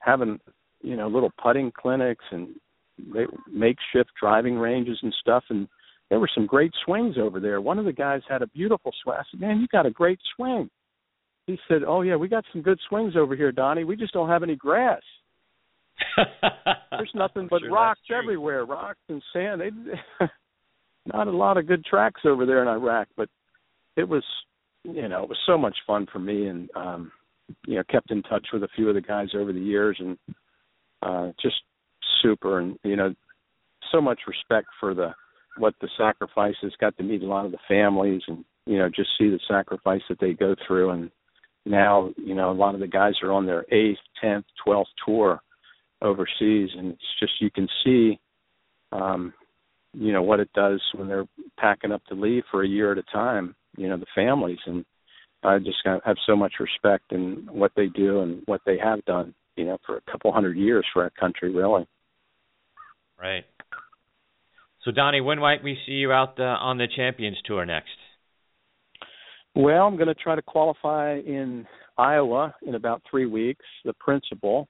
[0.03, 0.39] having
[0.81, 2.49] you know little putting clinics and
[3.13, 5.43] they, makeshift driving ranges and stuff.
[5.49, 5.67] And
[6.09, 7.61] there were some great swings over there.
[7.61, 9.17] One of the guys had a beautiful swing.
[9.19, 10.69] I said, "Man, you got a great swing."
[11.47, 13.83] He said, "Oh yeah, we got some good swings over here, Donnie.
[13.83, 15.01] We just don't have any grass."
[16.91, 19.61] There's nothing but sure rocks everywhere, rocks and sand.
[19.61, 20.25] They,
[21.05, 23.29] not a lot of good tracks over there in Iraq, but
[23.95, 24.23] it was,
[24.83, 27.11] you know, it was so much fun for me, and um,
[27.65, 30.17] you know, kept in touch with a few of the guys over the years, and
[31.01, 31.55] uh, just
[32.21, 33.13] super, and you know,
[33.91, 35.13] so much respect for the
[35.57, 36.73] what the sacrifices.
[36.79, 40.01] Got to meet a lot of the families, and you know, just see the sacrifice
[40.09, 41.11] that they go through, and
[41.65, 45.41] now, you know, a lot of the guys are on their eighth, tenth, twelfth tour
[46.01, 48.19] overseas, and it's just you can see,
[48.91, 49.33] um,
[49.93, 51.27] you know, what it does when they're
[51.57, 53.55] packing up to leave for a year at a time.
[53.77, 54.85] You know, the families, and
[55.43, 59.33] I just have so much respect in what they do and what they have done.
[59.55, 61.87] You know, for a couple hundred years for our country, really.
[63.19, 63.45] Right.
[64.83, 67.89] So Donnie, when might we see you out uh, on the Champions Tour next?
[69.55, 73.63] Well, I'm going to try to qualify in Iowa in about three weeks.
[73.85, 74.67] The principal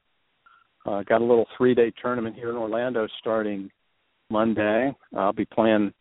[0.85, 3.69] uh, got a little three-day tournament here in Orlando starting
[4.29, 4.93] Monday.
[5.15, 5.93] I'll be playing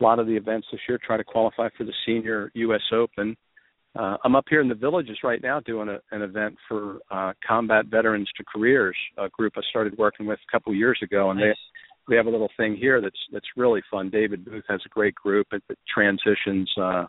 [0.00, 0.98] a lot of the events this year.
[1.04, 2.82] Try to qualify for the Senior U.S.
[2.92, 3.36] Open.
[3.98, 7.32] Uh, I'm up here in the villages right now doing a, an event for uh,
[7.46, 11.30] Combat Veterans to Careers, a group I started working with a couple of years ago,
[11.30, 11.54] and nice.
[11.54, 11.54] they
[12.08, 14.10] we have a little thing here that's that's really fun.
[14.10, 17.06] David Booth has a great group that, that transitions uh,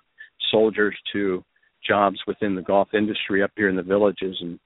[0.49, 1.43] soldiers to
[1.85, 4.59] jobs within the golf industry up here in the villages, and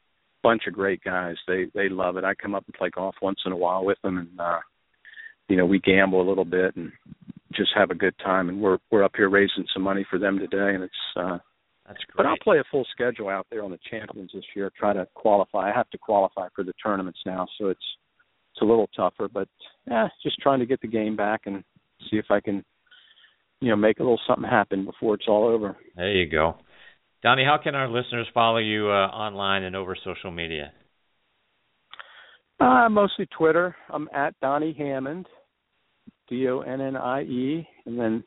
[0.44, 1.36] bunch of great guys.
[1.48, 2.24] They they love it.
[2.24, 4.60] I come up and play golf once in a while with them, and uh,
[5.50, 6.92] you know we gamble a little bit and
[7.54, 8.50] just have a good time.
[8.50, 10.94] And we're we're up here raising some money for them today, and it's.
[11.16, 11.38] uh
[11.92, 12.18] That's great.
[12.18, 14.72] but I'll play a full schedule out there on the champions this year.
[14.78, 15.70] Try to qualify.
[15.70, 17.84] I have to qualify for the tournaments now, so it's
[18.54, 19.28] it's a little tougher.
[19.32, 19.48] But
[19.88, 21.64] yeah, just trying to get the game back and
[22.10, 22.64] see if I can,
[23.60, 25.76] you know, make a little something happen before it's all over.
[25.96, 26.56] There you go,
[27.24, 27.46] Donnie.
[27.46, 30.72] How can our listeners follow you uh, online and over social media?
[32.60, 33.76] Uh, mostly Twitter.
[33.90, 35.26] I'm at Donnie Hammond,
[36.30, 38.24] D O N N I E, and then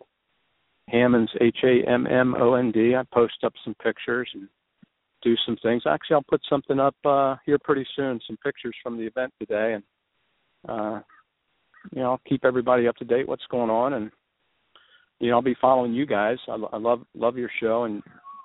[0.89, 2.95] Hammond's H A M M O N D.
[2.95, 4.49] I post up some pictures and
[5.23, 5.83] do some things.
[5.87, 8.21] Actually, I'll put something up uh, here pretty soon.
[8.27, 9.83] Some pictures from the event today, and
[10.69, 11.01] uh,
[11.93, 14.11] you know, I'll keep everybody up to date what's going on, and
[15.21, 16.37] you know, I'll be following you guys.
[16.49, 18.03] I, I love love your show, and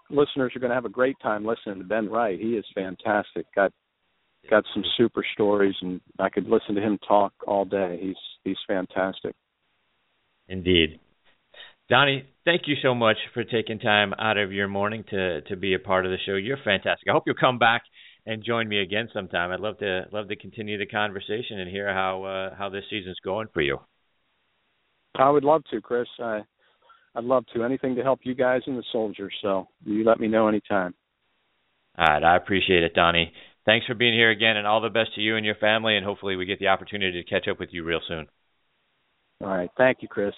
[0.10, 2.40] listeners are going to have a great time listening to Ben Wright.
[2.40, 3.46] He is fantastic.
[3.54, 3.74] Got
[4.50, 8.00] got some super stories, and I could listen to him talk all day.
[8.02, 9.36] He's he's fantastic.
[10.48, 11.00] Indeed.
[11.90, 15.74] Donnie, thank you so much for taking time out of your morning to to be
[15.74, 16.36] a part of the show.
[16.36, 17.08] You're fantastic.
[17.10, 17.82] I hope you'll come back
[18.28, 19.52] and join me again sometime.
[19.52, 23.18] I'd love to love to continue the conversation and hear how uh, how this season's
[23.24, 23.80] going for you.
[25.16, 26.08] I would love to, Chris.
[26.20, 26.42] I
[27.16, 27.64] I'd love to.
[27.64, 29.34] Anything to help you guys and the soldiers.
[29.42, 30.94] So you let me know anytime.
[31.98, 33.34] All right, I appreciate it, Donnie.
[33.66, 35.98] Thanks for being here again, and all the best to you and your family.
[35.98, 38.28] And hopefully, we get the opportunity to catch up with you real soon.
[39.42, 40.34] All right, thank you, Chris.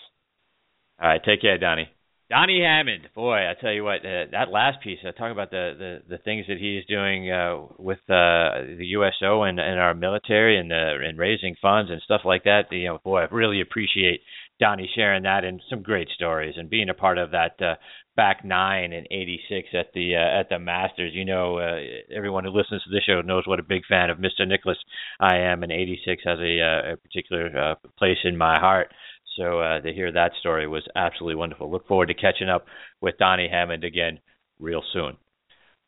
[1.02, 1.90] All right, take care, Donnie.
[2.30, 5.74] Donnie Hammond, boy, I tell you what, uh, that last piece, uh, talk about the,
[5.78, 10.58] the the things that he's doing uh, with uh, the USO and, and our military
[10.58, 12.72] and uh, and raising funds and stuff like that.
[12.72, 14.22] You know, boy, I really appreciate
[14.62, 17.76] Donnie sharing that and some great stories and being a part of that uh,
[18.16, 21.12] back nine in '86 at the uh, at the Masters.
[21.14, 21.80] You know, uh,
[22.16, 24.48] everyone who listens to this show knows what a big fan of Mr.
[24.48, 24.78] Nicklaus
[25.20, 28.94] I am, and '86 has a, uh, a particular uh, place in my heart.
[29.38, 31.72] So uh, to hear that story was absolutely wonderful.
[31.72, 32.66] Look forward to catching up
[33.00, 34.20] with Donnie Hammond again
[34.60, 35.18] real soon.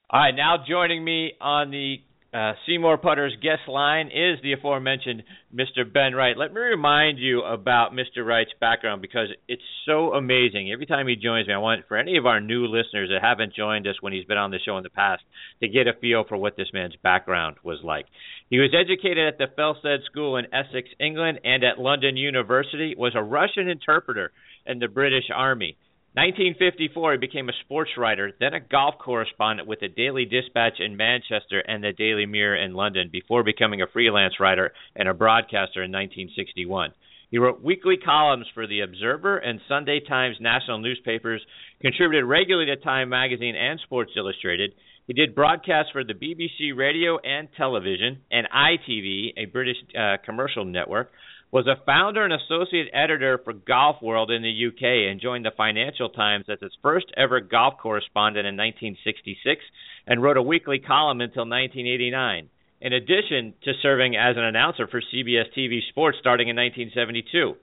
[0.09, 1.97] All right, now joining me on the
[2.33, 5.21] uh, SeeMore Putters guest line is the aforementioned
[5.53, 5.91] Mr.
[5.91, 6.35] Ben Wright.
[6.35, 8.25] Let me remind you about Mr.
[8.25, 10.71] Wright's background because it's so amazing.
[10.71, 13.53] Every time he joins me, I want for any of our new listeners that haven't
[13.53, 15.21] joined us when he's been on the show in the past
[15.61, 18.07] to get a feel for what this man's background was like.
[18.49, 22.95] He was educated at the Felsted School in Essex, England, and at London University.
[22.97, 24.31] Was a Russian interpreter
[24.65, 25.77] in the British Army.
[26.15, 30.95] 1954, he became a sports writer, then a golf correspondent with the Daily Dispatch in
[30.95, 35.81] Manchester and the Daily Mirror in London, before becoming a freelance writer and a broadcaster
[35.81, 36.93] in 1961.
[37.31, 41.41] He wrote weekly columns for The Observer and Sunday Times national newspapers,
[41.81, 44.73] contributed regularly to Time magazine and Sports Illustrated.
[45.07, 50.63] He did broadcasts for the BBC radio and television and ITV, a British uh, commercial
[50.63, 51.09] network
[51.53, 55.51] was a founder and associate editor for Golf World in the UK and joined the
[55.55, 59.61] Financial Times as its first ever golf correspondent in 1966
[60.07, 62.49] and wrote a weekly column until 1989.
[62.81, 67.53] In addition to serving as an announcer for CBS TV Sports starting in 1972.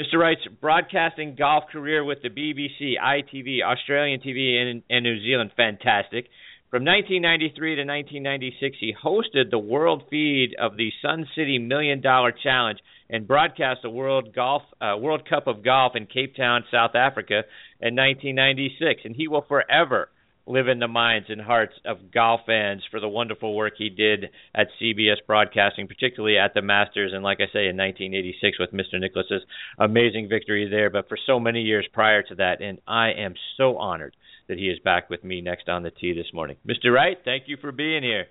[0.00, 0.18] Mr.
[0.18, 6.28] Wright's broadcasting golf career with the BBC, ITV, Australian TV, and, and New Zealand, fantastic.
[6.70, 12.32] From 1993 to 1996, he hosted the world feed of the Sun City Million Dollar
[12.32, 12.78] Challenge
[13.10, 17.42] and broadcast the World Golf uh, World Cup of Golf in Cape Town, South Africa,
[17.80, 19.02] in 1996.
[19.04, 20.10] And he will forever
[20.48, 24.30] live in the minds and hearts of golf fans for the wonderful work he did
[24.54, 28.98] at CBS Broadcasting, particularly at the Masters, and like I say, in 1986 with Mr.
[28.98, 29.42] Nicklaus's
[29.78, 30.90] amazing victory there.
[30.90, 34.16] But for so many years prior to that, and I am so honored
[34.48, 36.56] that he is back with me next on the tee this morning.
[36.66, 36.92] Mr.
[36.92, 38.26] Wright, thank you for being here.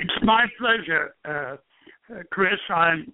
[0.00, 1.56] It's my pleasure, uh,
[2.14, 2.52] uh, Chris.
[2.68, 3.12] I'm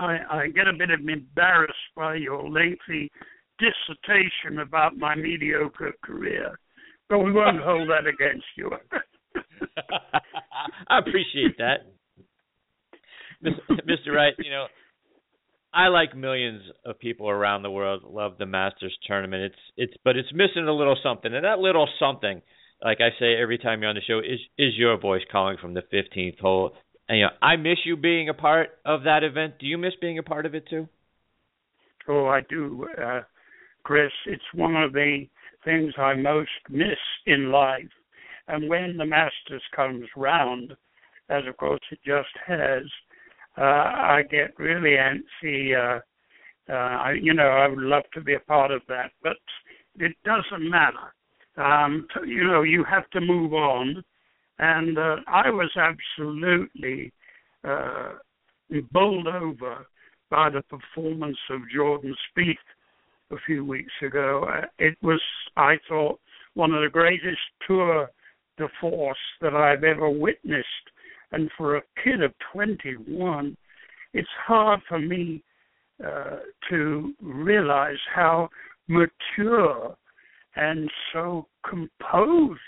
[0.00, 3.12] I, I get a bit embarrassed by your lengthy
[3.58, 6.58] dissertation about my mediocre career,
[7.10, 8.70] but we won't hold that against you.
[10.88, 11.80] I appreciate that,
[13.44, 14.14] Mr.
[14.14, 14.32] Wright.
[14.38, 14.66] You know,
[15.74, 19.42] I like millions of people around the world love the Masters tournament.
[19.42, 22.40] It's it's but it's missing a little something, and that little something,
[22.82, 25.74] like I say every time you're on the show, is is your voice calling from
[25.74, 26.72] the 15th hole.
[27.10, 29.54] And, you know, I miss you being a part of that event.
[29.58, 30.88] Do you miss being a part of it too?
[32.08, 33.22] Oh, I do, uh,
[33.82, 34.12] Chris.
[34.26, 35.26] It's one of the
[35.64, 37.90] things I most miss in life.
[38.46, 40.72] And when the Masters comes round,
[41.28, 42.84] as of course it just has,
[43.58, 45.74] uh, I get really antsy.
[45.74, 45.98] Uh,
[46.72, 49.36] uh, I, you know, I would love to be a part of that, but
[49.98, 51.12] it doesn't matter.
[51.56, 54.04] Um, you know, you have to move on.
[54.60, 57.12] And uh, I was absolutely
[57.64, 58.12] uh,
[58.92, 59.86] bowled over
[60.30, 62.54] by the performance of Jordan Spieth
[63.32, 64.46] a few weeks ago.
[64.48, 65.20] Uh, it was,
[65.56, 66.20] I thought,
[66.54, 68.10] one of the greatest tour
[68.58, 70.66] de force that I've ever witnessed
[71.32, 73.56] and for a kid of 21,
[74.12, 75.42] it's hard for me
[76.04, 76.38] uh,
[76.68, 78.48] to realize how
[78.88, 79.96] mature
[80.56, 82.60] and so composed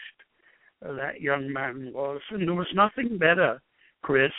[0.83, 2.21] that young man was.
[2.31, 3.61] And there was nothing better,
[4.03, 4.33] Chris,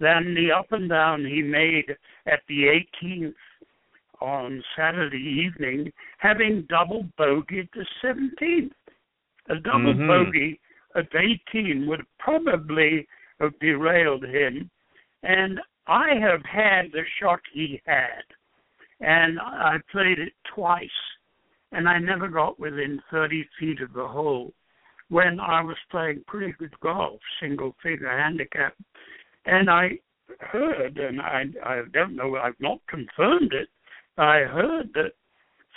[0.00, 1.96] than the up and down he made
[2.26, 3.34] at the 18th
[4.20, 8.70] on Saturday evening, having double bogeyed the 17th.
[9.50, 10.06] A double mm-hmm.
[10.06, 10.60] bogey
[10.96, 11.08] at
[11.52, 13.06] 18 would probably
[13.40, 14.70] have derailed him.
[15.22, 18.22] And I have had the shot he had,
[19.00, 20.88] and I played it twice,
[21.72, 24.54] and I never got within 30 feet of the hole
[25.14, 28.74] when I was playing pretty good golf, single figure handicap.
[29.46, 29.90] And I
[30.40, 33.68] heard, and I I don't know, I've not confirmed it.
[34.18, 35.12] I heard that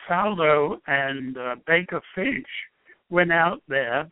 [0.09, 2.47] Faldo and uh, Baker Finch
[3.11, 4.09] went out there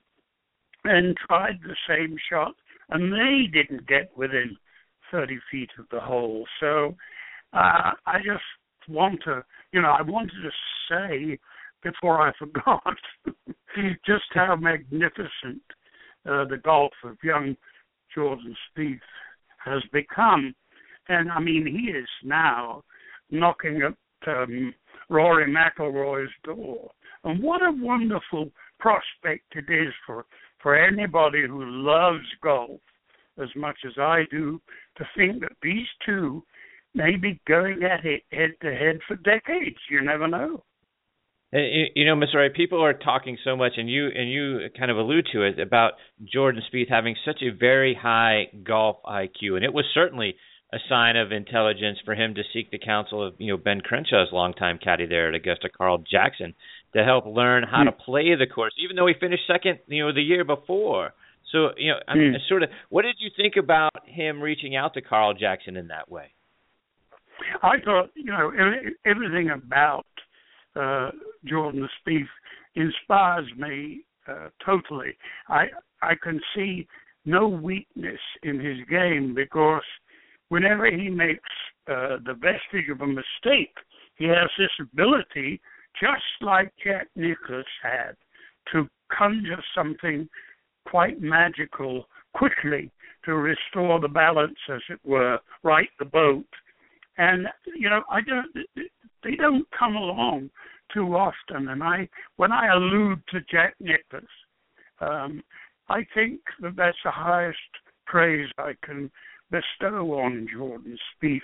[0.84, 2.54] and tried the same shot,
[2.90, 4.56] and they didn't get within
[5.10, 6.46] 30 feet of the hole.
[6.60, 6.94] So
[7.52, 8.44] uh, I just
[8.88, 10.52] want to, you know, I wanted to
[10.88, 11.40] say
[11.86, 12.98] before I forgot
[14.06, 15.62] just how magnificent
[16.26, 17.56] uh, the golf of young
[18.14, 19.00] Jordan Spieth
[19.64, 20.54] has become.
[21.08, 22.84] And I mean, he is now
[23.30, 24.74] knocking at um,
[25.10, 26.90] Rory McIlroy's door.
[27.24, 30.26] And what a wonderful prospect it is for
[30.62, 32.80] for anybody who loves golf
[33.42, 34.60] as much as I do
[34.98, 36.44] to think that these two
[36.96, 39.78] may be going at it head to head for decades.
[39.92, 40.64] You never know.
[41.52, 42.36] You know, Mr.
[42.36, 45.60] Wright, people are talking so much, and you and you kind of allude to it
[45.60, 45.94] about
[46.24, 50.36] Jordan Spieth having such a very high golf IQ, and it was certainly
[50.74, 54.34] a sign of intelligence for him to seek the counsel of you know Ben Crenshaw's
[54.34, 56.54] longtime caddy there at Augusta, Carl Jackson,
[56.96, 57.86] to help learn how mm.
[57.86, 61.14] to play the course, even though he finished second, you know, the year before.
[61.52, 62.48] So, you know, I mean, mm.
[62.50, 66.10] sort of, what did you think about him reaching out to Carl Jackson in that
[66.10, 66.34] way?
[67.62, 68.52] I thought, you know,
[69.06, 70.06] everything about
[70.76, 71.12] uh,
[71.48, 72.26] Jordan Spieth
[72.76, 75.16] inspires me uh, totally.
[75.50, 75.66] I
[76.02, 76.88] I can see
[77.26, 79.84] no weakness in his game because
[80.50, 81.50] whenever he makes
[81.88, 83.76] uh, the vestige of a mistake,
[84.18, 85.62] he has this ability,
[86.00, 88.16] just like Jack Nicklaus had,
[88.72, 90.28] to conjure something
[90.88, 92.92] quite magical quickly
[93.24, 96.46] to restore the balance, as it were, right the boat.
[97.18, 98.48] And you know, I don't.
[99.24, 100.52] They don't come along
[100.94, 101.70] too often.
[101.70, 102.08] And I,
[102.38, 104.24] when I allude to Jack Nicklaus,
[105.02, 105.44] um,
[105.90, 107.58] I think that that's the highest
[108.06, 109.12] praise I can
[109.52, 111.42] bestow on Jordan Spieth.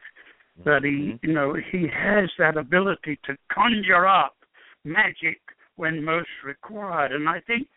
[0.65, 1.25] That he, mm-hmm.
[1.25, 4.35] you know, he has that ability to conjure up
[4.83, 5.39] magic
[5.77, 7.67] when most required, and I think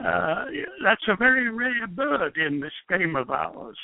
[0.00, 0.44] uh,
[0.84, 3.78] that's a very rare bird in this game of ours.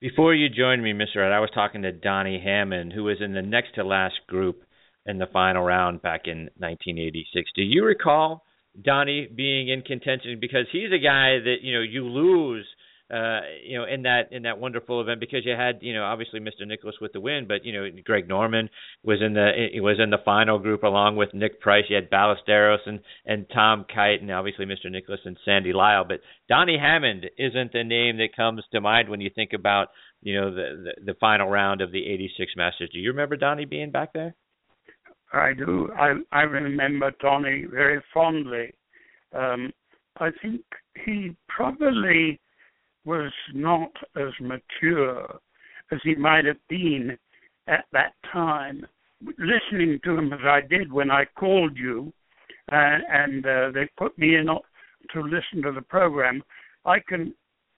[0.00, 1.16] Before you joined me, Mr.
[1.18, 4.62] Ed, I was talking to Donnie Hammond, who was in the next to last group
[5.10, 7.50] in the final round back in 1986.
[7.54, 8.44] Do you recall
[8.80, 12.66] Donnie being in contention because he's a guy that you know you lose
[13.12, 16.38] uh, you know, in that in that wonderful event because you had, you know, obviously
[16.38, 16.64] Mr.
[16.64, 18.70] Nicklaus with the win, but you know, Greg Norman
[19.02, 19.50] was in the
[19.80, 21.84] was in the final group along with Nick Price.
[21.88, 24.88] You had Ballesteros and and Tom Kite, and obviously Mr.
[24.88, 26.04] Nicklaus and Sandy Lyle.
[26.06, 29.88] But Donnie Hammond isn't the name that comes to mind when you think about,
[30.22, 32.90] you know, the the, the final round of the '86 Masters.
[32.92, 34.36] Do you remember Donnie being back there?
[35.32, 35.90] I do.
[35.98, 38.72] I I remember Donnie very fondly.
[39.34, 39.72] Um,
[40.18, 40.62] I think
[41.04, 42.40] he probably
[43.04, 45.38] was not as mature
[45.92, 47.16] as he might have been
[47.68, 48.86] at that time.
[49.38, 52.12] Listening to him as I did when I called you,
[52.72, 56.42] uh, and uh, they put me in to listen to the program,
[56.84, 57.34] I can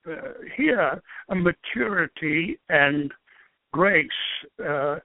[0.06, 3.12] uh, hear a maturity and
[3.72, 4.08] grace
[4.64, 4.98] uh,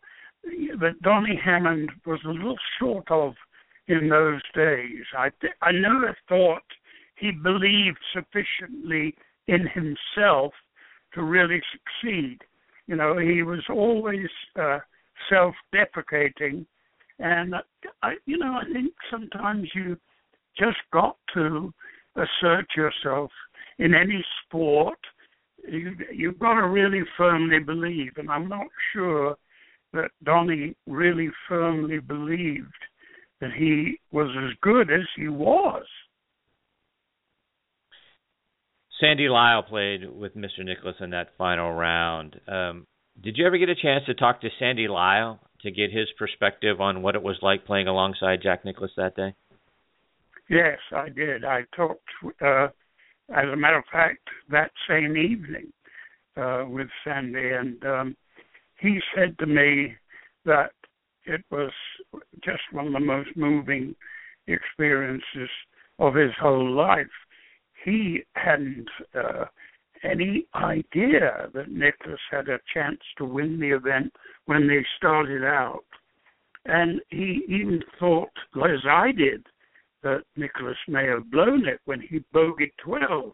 [0.79, 3.33] that Donnie Hammond was a little short of
[3.87, 5.03] in those days.
[5.17, 6.63] I th- I never thought
[7.15, 9.15] he believed sufficiently
[9.47, 10.53] in himself
[11.13, 12.39] to really succeed.
[12.87, 14.27] You know, he was always
[14.59, 14.79] uh,
[15.29, 16.65] self-deprecating,
[17.19, 17.55] and
[18.03, 19.97] I, you know, I think sometimes you
[20.57, 21.73] just got to
[22.15, 23.31] assert yourself
[23.79, 24.99] in any sport.
[25.67, 29.35] You, you've got to really firmly believe, and I'm not sure
[29.93, 32.73] that Donnie really firmly believed
[33.41, 35.83] that he was as good as he was.
[38.99, 40.63] Sandy Lyle played with Mr.
[40.63, 42.39] Nicklaus in that final round.
[42.47, 42.87] Um,
[43.21, 46.81] did you ever get a chance to talk to Sandy Lyle to get his perspective
[46.81, 49.33] on what it was like playing alongside Jack Nicklaus that day?
[50.49, 51.43] Yes, I did.
[51.43, 52.07] I talked,
[52.41, 52.67] uh,
[53.35, 55.71] as a matter of fact, that same evening
[56.37, 58.15] uh, with Sandy, and um,
[58.79, 59.95] he said to me
[60.45, 60.71] that
[61.25, 61.71] it was
[62.43, 63.95] just one of the most moving
[64.47, 65.49] experiences
[65.99, 67.05] of his whole life.
[67.83, 69.45] He hadn't uh,
[70.03, 74.13] any idea that Nicklaus had a chance to win the event
[74.45, 75.83] when they started out.
[76.65, 79.45] And he even thought, as I did,
[80.03, 83.31] that Nicklaus may have blown it when he bogeyed 12.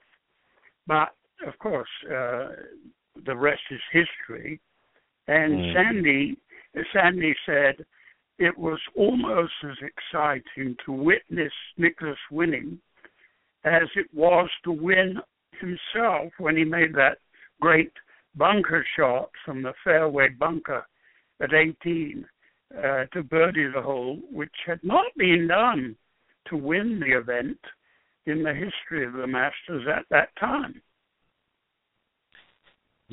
[0.87, 1.09] But,
[1.45, 2.49] of course, uh,
[3.25, 4.59] the rest is history.
[5.27, 5.73] And mm.
[5.73, 6.37] Sandy,
[6.93, 7.85] Sandy said
[8.39, 12.79] it was almost as exciting to witness Nicklaus winning
[13.63, 15.17] as it was to win
[15.59, 17.19] himself when he made that
[17.61, 17.93] great
[18.35, 20.85] bunker shot from the fairway bunker
[21.39, 22.25] at 18
[22.77, 25.95] uh, to birdie the hole, which had not been done
[26.47, 27.59] to win the event
[28.25, 30.81] in the history of the Masters at that time.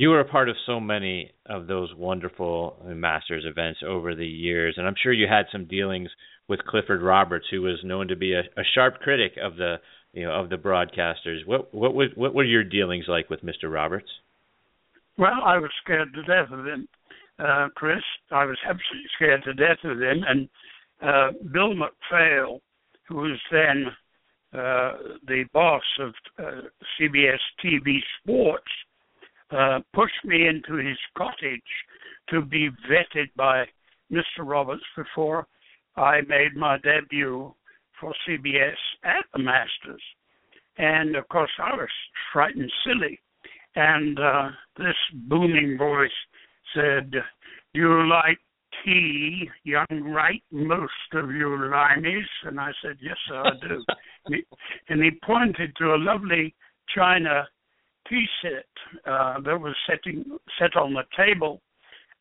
[0.01, 4.76] You were a part of so many of those wonderful Masters events over the years,
[4.78, 6.09] and I'm sure you had some dealings
[6.48, 9.74] with Clifford Roberts, who was known to be a, a sharp critic of the
[10.14, 11.44] you know of the broadcasters.
[11.44, 13.70] What what was, what were your dealings like with Mr.
[13.70, 14.09] Roberts?
[15.18, 16.88] Well, I was scared to death of him,
[17.38, 18.01] uh, Chris.
[18.30, 20.24] I was absolutely scared to death of him.
[20.26, 20.48] And
[21.03, 22.62] uh, Bill MacPhail,
[23.07, 23.84] who was then
[24.55, 24.92] uh,
[25.26, 28.72] the boss of uh, CBS TV Sports,
[29.51, 31.62] uh, pushed me into his cottage
[32.28, 33.64] to be vetted by
[34.11, 34.40] Mr.
[34.40, 35.46] Roberts before
[35.96, 37.53] I made my debut
[38.01, 40.03] for CBS at the Masters.
[40.78, 41.88] And of course, I was
[42.32, 43.18] frightened silly.
[43.76, 44.48] And uh,
[44.78, 44.96] this
[45.28, 46.11] booming voice
[46.74, 47.20] said, Do
[47.74, 48.38] you like
[48.84, 52.24] tea, young Wright, most of you limeys?
[52.44, 53.84] And I said, Yes, sir, I do.
[54.26, 54.42] and, he,
[54.88, 56.55] and he pointed to a lovely
[56.94, 57.46] china
[58.11, 60.24] tea set uh, that was setting,
[60.58, 61.62] set on the table.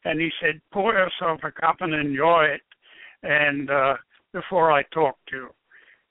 [0.06, 2.62] And he said, Pour yourself a cup and enjoy it.
[3.24, 3.96] And uh,
[4.32, 5.50] before I talk to you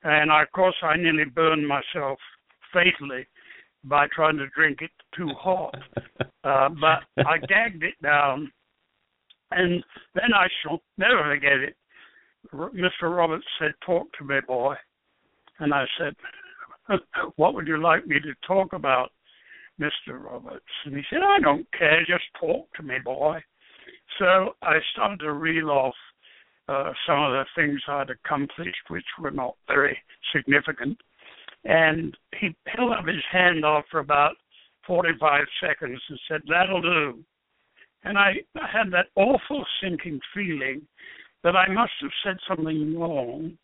[0.02, 2.18] and of course I nearly burned myself
[2.72, 3.26] fatally
[3.84, 5.74] by trying to drink it too hot.
[6.44, 8.50] Uh, but I gagged it down,
[9.50, 11.76] and then I shall never forget it.
[12.54, 13.14] Mr.
[13.14, 14.74] Roberts said, "Talk to me, boy,"
[15.58, 16.14] and I said,
[17.36, 19.10] "What would you like me to talk about,
[19.80, 20.22] Mr.
[20.22, 22.04] Roberts?" And he said, "I don't care.
[22.06, 23.42] Just talk to me, boy."
[24.18, 25.94] So I started to reel off
[26.68, 29.98] uh, some of the things I'd accomplished, which were not very
[30.32, 30.98] significant.
[31.64, 34.36] And he held up his hand for about
[34.86, 37.24] 45 seconds and said, That'll do.
[38.04, 40.82] And I, I had that awful sinking feeling
[41.42, 43.56] that I must have said something wrong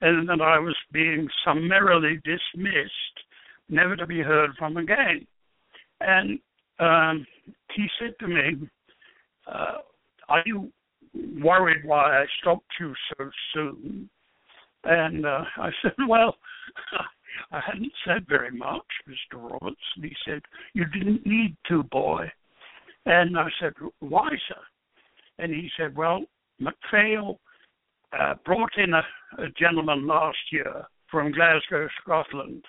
[0.00, 3.16] and that I was being summarily dismissed,
[3.68, 5.26] never to be heard from again.
[6.00, 6.38] And
[6.78, 7.26] um,
[7.74, 8.68] he said to me,
[9.46, 9.78] uh,
[10.28, 10.72] Are you
[11.14, 14.08] worried why I stopped you so soon.
[14.84, 16.36] And uh, I said, Well,
[17.52, 19.50] I hadn't said very much, Mr.
[19.50, 19.80] Roberts.
[19.96, 20.42] And he said,
[20.74, 22.30] You didn't need to, boy.
[23.06, 24.60] And I said, Why, sir?
[25.38, 26.24] And he said, Well,
[26.58, 27.38] MacPhail
[28.18, 29.02] uh, brought in a,
[29.38, 32.64] a gentleman last year from Glasgow, Scotland.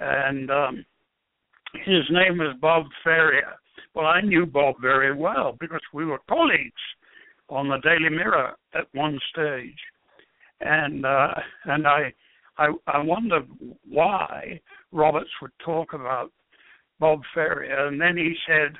[0.00, 0.84] And um,
[1.74, 3.54] his name was Bob Ferrier.
[3.94, 6.72] Well, I knew Bob very well because we were colleagues
[7.48, 9.78] on the Daily Mirror at one stage,
[10.60, 12.12] and uh, and I,
[12.58, 13.48] I I wondered
[13.88, 14.60] why
[14.92, 16.30] Roberts would talk about
[17.00, 18.76] Bob Ferrier, and then he said,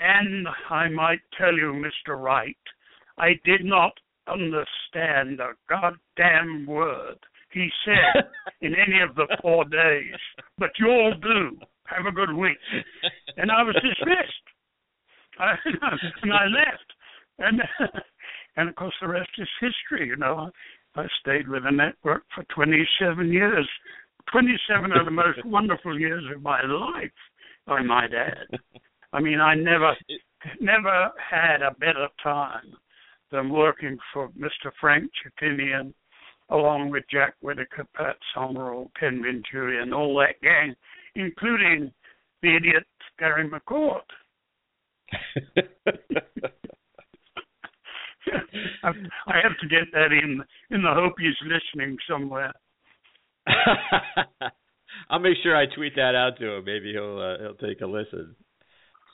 [0.00, 2.56] "And I might tell you, Mister Wright,
[3.18, 3.92] I did not
[4.26, 7.18] understand a goddamn word."
[7.54, 8.24] he said
[8.60, 10.18] in any of the four days,
[10.58, 11.56] but you'll do.
[11.86, 12.58] Have a good week.
[13.36, 14.46] And I was dismissed.
[15.38, 15.54] I,
[16.22, 16.94] and I left
[17.38, 17.60] and
[18.56, 20.06] and of course the rest is history.
[20.08, 20.50] You know,
[20.96, 23.68] I stayed with the network for 27 years.
[24.32, 27.10] 27 of the most wonderful years of my life,
[27.66, 28.58] I might add.
[29.12, 29.94] I mean, I never
[30.60, 32.72] never had a better time
[33.30, 34.70] than working for Mr.
[34.80, 35.10] Frank
[35.42, 35.92] Chirkinian,
[36.50, 40.74] along with Jack Whitaker, Pat Summerall, Ken Venturi, and all that gang,
[41.14, 41.92] including
[42.42, 42.84] the idiot
[43.18, 44.02] Gary McCord.
[48.82, 52.52] I have to get that in in the hope he's listening somewhere.
[55.10, 56.64] I'll make sure I tweet that out to him.
[56.64, 58.36] Maybe he'll uh, he'll take a listen.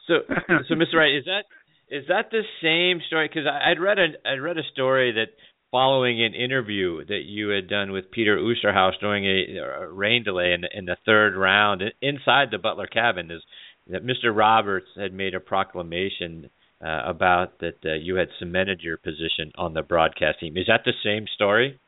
[0.06, 0.20] So
[0.68, 0.94] so Mr.
[0.94, 1.44] Wright, is that
[1.88, 3.28] is that the same story?
[3.28, 5.28] Because I'd read a I'd read a story that
[5.70, 10.64] following an interview that you had done with Peter Oosterhuis during a, rain delay in,
[10.74, 13.42] in the third round inside the Butler cabin is
[13.88, 14.34] that Mr.
[14.34, 16.50] Roberts had made a proclamation
[16.84, 20.56] uh, about that uh, you had cemented your position on the broadcast team.
[20.56, 21.78] Is that the same story?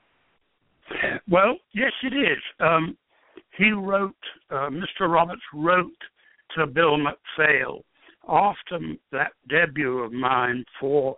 [1.28, 2.38] Well, yes, it is.
[2.60, 2.96] Um,
[3.56, 4.14] he wrote,
[4.50, 5.08] uh, Mr.
[5.08, 5.90] Roberts wrote
[6.56, 7.82] to Bill MacPhail
[8.28, 8.78] after
[9.10, 11.16] that debut of mine for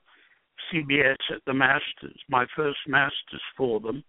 [0.72, 4.02] CBS at the Masters, my first Masters for them.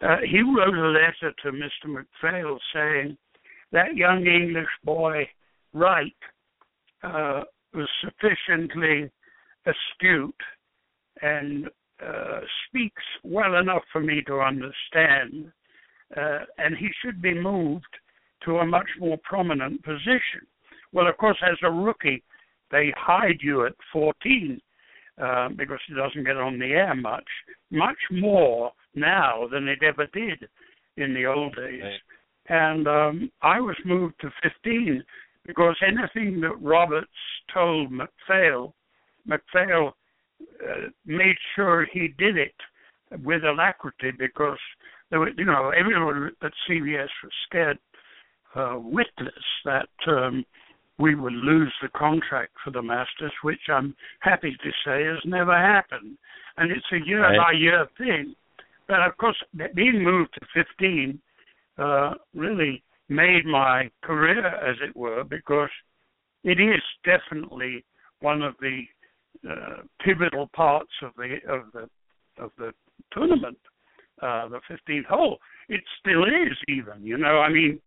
[0.00, 1.86] Uh, he wrote a letter to Mr.
[1.86, 3.16] MacPhail saying
[3.70, 5.28] that young English boy,
[5.72, 6.12] Wright,
[7.02, 7.42] uh,
[7.74, 9.10] was sufficiently
[9.66, 10.34] astute
[11.22, 11.68] and
[12.04, 15.52] uh, speaks well enough for me to understand,
[16.16, 17.84] uh, and he should be moved
[18.44, 20.46] to a much more prominent position.
[20.92, 22.22] Well, of course, as a rookie,
[22.70, 24.60] they hide you at 14
[25.20, 27.28] uh, because it doesn't get on the air much,
[27.70, 30.48] much more now than it ever did
[30.96, 31.82] in the old days.
[31.82, 32.00] Right.
[32.48, 35.02] And um, I was moved to 15
[35.46, 37.08] because anything that Roberts
[37.52, 38.74] told MacPhail,
[39.26, 39.92] MacPhail
[40.42, 42.54] uh, made sure he did it
[43.24, 44.58] with alacrity because
[45.10, 47.78] there were, you know, everyone at CBS was scared
[48.54, 49.32] uh, witless
[49.64, 50.44] that um,
[50.98, 55.56] we would lose the contract for the Masters, which I'm happy to say has never
[55.56, 56.16] happened.
[56.56, 57.38] And it's a year right.
[57.38, 58.34] by year thing.
[58.88, 59.36] But of course,
[59.74, 61.18] being moved to 15
[61.78, 65.70] uh, really made my career, as it were, because
[66.44, 67.84] it is definitely
[68.20, 68.82] one of the
[69.48, 71.88] uh, pivotal parts of the of the
[72.42, 72.72] of the
[73.12, 73.58] tournament,
[74.20, 75.38] uh, the 15th hole.
[75.68, 77.04] It still is, even.
[77.04, 77.80] You know, I mean,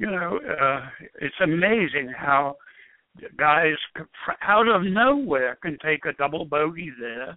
[0.00, 0.80] you know, uh,
[1.20, 2.56] it's amazing how
[3.36, 3.74] guys
[4.42, 7.36] out of nowhere can take a double bogey there.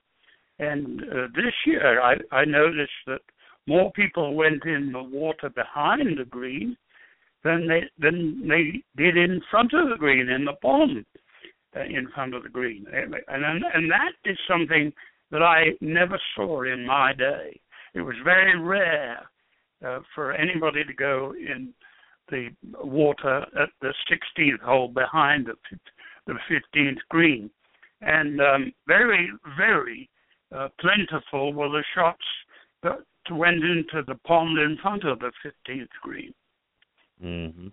[0.59, 3.20] And uh, this year, I, I noticed that
[3.68, 6.78] more people went in the water behind the green
[7.43, 11.05] than they than they did in front of the green in the pond
[11.76, 14.93] uh, in front of the green, and and, and that is something
[15.32, 17.59] that I never saw in my day.
[17.93, 19.28] It was very rare
[19.86, 21.74] uh, for anybody to go in
[22.34, 22.49] the
[22.84, 25.77] water at the 16th hole behind the,
[26.27, 27.49] the 15th green.
[28.01, 30.09] And um, very, very
[30.53, 32.25] uh, plentiful were the shots
[32.81, 32.99] that
[33.31, 36.34] went into the pond in front of the 15th green.
[37.23, 37.67] Mm-hmm.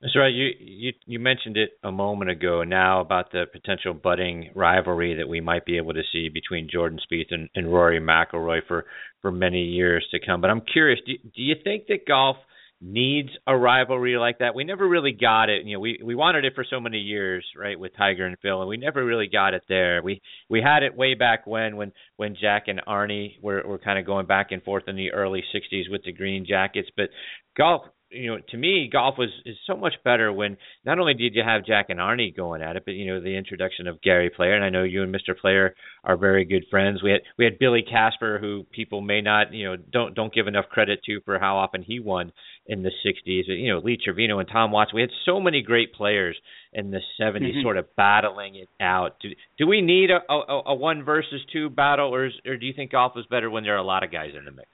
[0.00, 0.32] That's right.
[0.32, 5.28] You, you you mentioned it a moment ago now about the potential budding rivalry that
[5.28, 8.84] we might be able to see between Jordan Spieth and, and Rory McIlroy for
[9.20, 10.40] for many years to come.
[10.40, 12.36] But I'm curious, do, do you think that golf
[12.80, 14.54] needs a rivalry like that.
[14.54, 15.64] We never really got it.
[15.64, 18.60] You know, we we wanted it for so many years, right, with Tiger and Phil,
[18.60, 20.02] and we never really got it there.
[20.02, 23.98] We we had it way back when when when Jack and Arnie were were kind
[23.98, 26.88] of going back and forth in the early '60s with the green jackets.
[26.96, 27.10] But
[27.56, 31.34] golf you know, to me, golf was is so much better when not only did
[31.34, 34.30] you have Jack and Arnie going at it, but you know the introduction of Gary
[34.30, 35.38] Player, and I know you and Mr.
[35.38, 35.74] Player
[36.04, 37.02] are very good friends.
[37.02, 40.46] We had we had Billy Casper, who people may not you know don't don't give
[40.46, 42.32] enough credit to for how often he won
[42.68, 43.44] in the '60s.
[43.46, 44.96] You know, Lee Trevino and Tom Watson.
[44.96, 46.36] We had so many great players
[46.72, 47.62] in the '70s, mm-hmm.
[47.62, 49.16] sort of battling it out.
[49.20, 52.66] Do do we need a, a, a one versus two battle, or is, or do
[52.66, 54.68] you think golf is better when there are a lot of guys in the mix?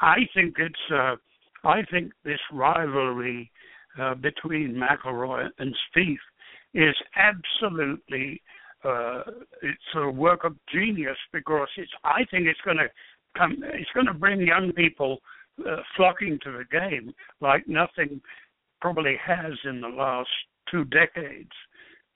[0.00, 0.92] I think it's.
[0.92, 1.16] uh
[1.64, 3.50] I think this rivalry
[3.98, 6.16] uh, between McIlroy and Spieth
[6.74, 8.42] is absolutely
[8.84, 9.22] uh,
[9.62, 11.90] it's a work of genius because it's.
[12.04, 12.88] I think it's going to
[13.36, 13.56] come.
[13.72, 15.18] It's going to bring young people
[15.60, 18.20] uh, flocking to the game like nothing
[18.80, 20.28] probably has in the last
[20.70, 21.52] two decades.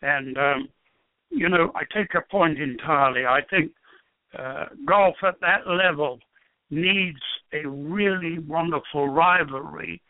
[0.03, 0.69] And um,
[1.31, 3.27] you know, I take your point entirely.
[3.27, 3.73] I think
[4.39, 6.19] uh, golf at that level
[6.71, 7.21] needs
[7.53, 10.03] a really wonderful rivalry,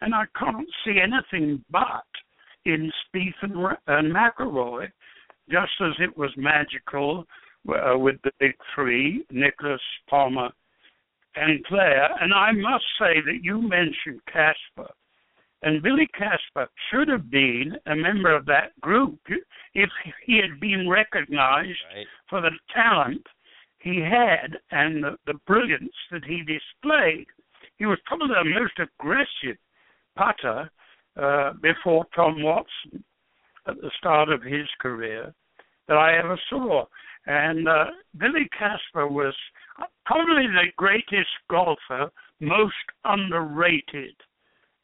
[0.00, 2.04] and I can't see anything but
[2.64, 3.54] in Spieth and,
[3.86, 4.88] and McIlroy,
[5.50, 7.24] just as it was magical
[7.68, 10.50] uh, with the big three, Nicklaus, Palmer,
[11.36, 12.08] and Player.
[12.20, 14.90] And I must say that you mentioned Casper.
[15.62, 19.18] And Billy Casper should have been a member of that group
[19.74, 19.90] if
[20.24, 22.06] he had been recognized right.
[22.28, 23.26] for the talent
[23.78, 27.26] he had and the, the brilliance that he displayed.
[27.78, 29.58] He was probably the most aggressive
[30.16, 30.70] putter
[31.20, 33.04] uh, before Tom Watson
[33.66, 35.34] at the start of his career
[35.88, 36.84] that I ever saw.
[37.26, 37.86] And uh,
[38.18, 39.34] Billy Casper was
[40.04, 42.10] probably the greatest golfer,
[42.40, 42.74] most
[43.04, 44.14] underrated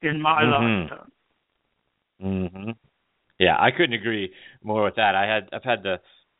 [0.02, 0.92] in my mm-hmm.
[0.92, 1.12] lifetime.
[2.22, 2.74] Mhm.
[3.38, 4.32] Yeah, I couldn't agree
[4.62, 5.14] more with that.
[5.14, 5.96] I had I've had the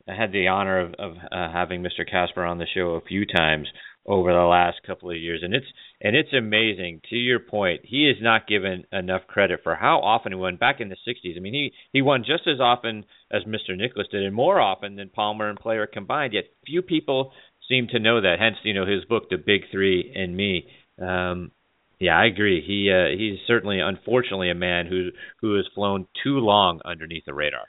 [0.07, 2.09] I had the honor of, of uh, having Mr.
[2.09, 3.67] Casper on the show a few times
[4.05, 5.65] over the last couple of years, and it's
[6.01, 7.01] and it's amazing.
[7.09, 10.81] To your point, he is not given enough credit for how often he won back
[10.81, 11.37] in the '60s.
[11.37, 13.77] I mean, he he won just as often as Mr.
[13.77, 16.33] Nicklaus did, and more often than Palmer and Player combined.
[16.33, 17.31] Yet few people
[17.67, 18.37] seem to know that.
[18.39, 20.65] Hence, you know, his book, The Big Three and Me.
[21.01, 21.51] Um,
[21.99, 22.61] yeah, I agree.
[22.65, 25.09] He uh, he's certainly, unfortunately, a man who
[25.39, 27.65] who has flown too long underneath the radar.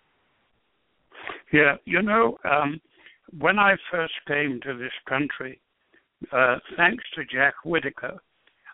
[1.53, 2.81] Yeah, you know, um,
[3.39, 5.61] when I first came to this country,
[6.33, 8.19] uh, thanks to Jack Whitaker,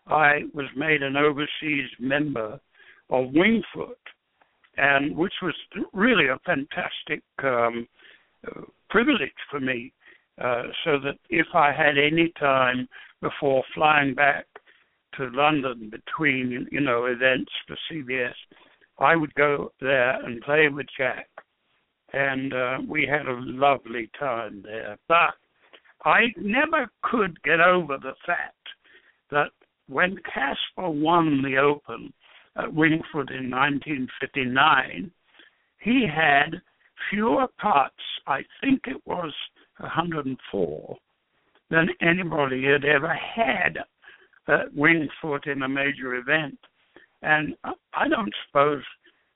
[0.07, 2.59] I was made an overseas member
[3.11, 4.01] of Wingfoot,
[4.77, 5.55] and which was
[5.93, 7.87] really a fantastic um,
[8.89, 9.93] privilege for me.
[10.41, 12.89] Uh, so that if I had any time
[13.21, 14.47] before flying back
[15.17, 18.35] to London between you know events for CBS,
[18.99, 21.29] I would go there and play with Jack,
[22.15, 24.97] and uh, we had a lovely time there.
[25.09, 25.35] But
[26.05, 28.55] I never could get over the fact
[29.31, 29.51] that
[29.89, 32.13] when Casper won the Open
[32.57, 35.11] at Wingfoot in 1959,
[35.81, 36.61] he had
[37.11, 37.95] fewer putts.
[38.27, 39.33] I think it was
[39.81, 40.97] 104
[41.71, 43.79] than anybody had ever had
[44.49, 46.59] at Wingfoot in a major event.
[47.23, 47.55] And
[47.95, 48.83] I don't suppose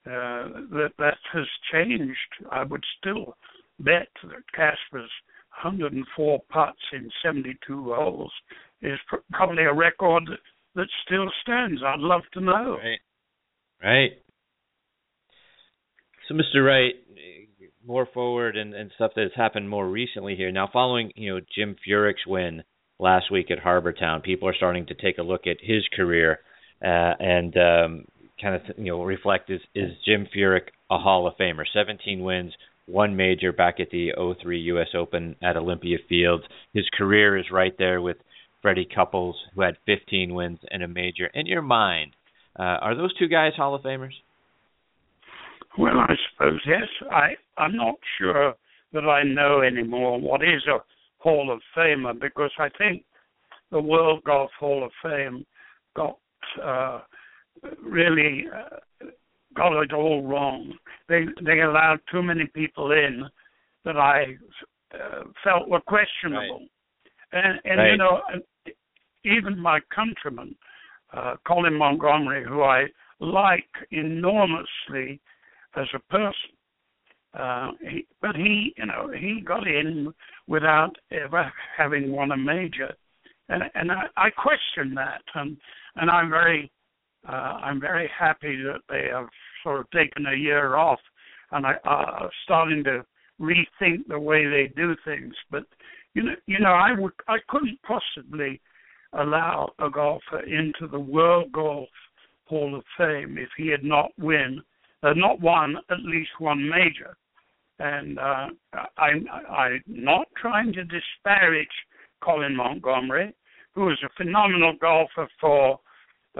[0.06, 2.18] uh, that that has changed.
[2.50, 3.36] I would still
[3.80, 5.10] bet that Casper's
[5.62, 8.32] 104 putts in 72 holes
[8.82, 10.24] is pr- probably a record
[10.74, 11.80] that still stands.
[11.84, 12.78] I'd love to know.
[12.82, 13.00] Right.
[13.82, 14.10] Right.
[16.28, 16.64] So, Mr.
[16.64, 16.94] Wright,
[17.86, 20.50] more forward and, and stuff that has happened more recently here.
[20.50, 22.62] Now, following you know Jim Furyk's win
[22.98, 26.40] last week at Harbour Town, people are starting to take a look at his career
[26.82, 28.04] uh, and um,
[28.40, 31.64] kind of you know reflect is is Jim Furyk a Hall of Famer?
[31.72, 32.52] 17 wins,
[32.86, 34.10] one major back at the
[34.42, 34.88] 03 U.S.
[34.96, 36.44] Open at Olympia Fields.
[36.72, 38.16] His career is right there with
[38.62, 41.26] Freddie Couples, who had 15 wins and a major.
[41.34, 42.12] In your mind,
[42.58, 44.14] uh, are those two guys Hall of Famers?
[45.76, 46.88] Well, I suppose yes.
[47.10, 48.54] I I'm not sure
[48.92, 50.78] that I know anymore what is a
[51.18, 53.04] Hall of Famer because I think
[53.70, 55.44] the World Golf Hall of Fame
[55.96, 56.18] got
[56.62, 57.00] uh,
[57.82, 59.06] really uh,
[59.56, 60.74] got it all wrong.
[61.08, 63.24] They they allowed too many people in
[63.84, 64.36] that I
[64.92, 66.66] uh, felt were questionable,
[67.32, 67.44] right.
[67.44, 67.90] and and right.
[67.92, 68.20] you know
[69.24, 70.54] even my countryman
[71.16, 72.86] uh, Colin Montgomerie, who I
[73.20, 75.20] like enormously
[75.76, 76.53] as a person.
[77.38, 80.12] Uh, he, but he, you know, he got in
[80.46, 82.94] without ever having won a major,
[83.48, 85.56] and and I, I question that, and
[85.96, 86.70] and I'm very,
[87.28, 89.28] uh, I'm very happy that they have
[89.62, 91.00] sort of taken a year off,
[91.50, 93.04] and I uh, starting to
[93.40, 95.34] rethink the way they do things.
[95.50, 95.64] But
[96.14, 98.60] you know, you know, I would, I couldn't possibly
[99.12, 101.88] allow a golfer into the World Golf
[102.44, 104.62] Hall of Fame if he had not win
[105.04, 107.16] uh, not won at least one major.
[107.78, 108.48] And uh,
[108.98, 111.66] I'm, I'm not trying to disparage
[112.22, 113.34] Colin Montgomerie,
[113.74, 115.80] who is a phenomenal golfer for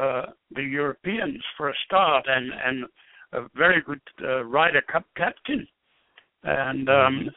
[0.00, 2.84] uh, the Europeans for a start, and and
[3.32, 5.66] a very good uh, Ryder Cup captain.
[6.42, 7.30] And um,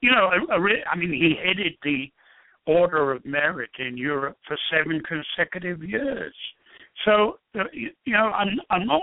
[0.00, 2.10] you know, re- I mean, he headed the
[2.66, 6.34] Order of Merit in Europe for seven consecutive years.
[7.04, 9.02] So uh, you, you know, I'm I'm not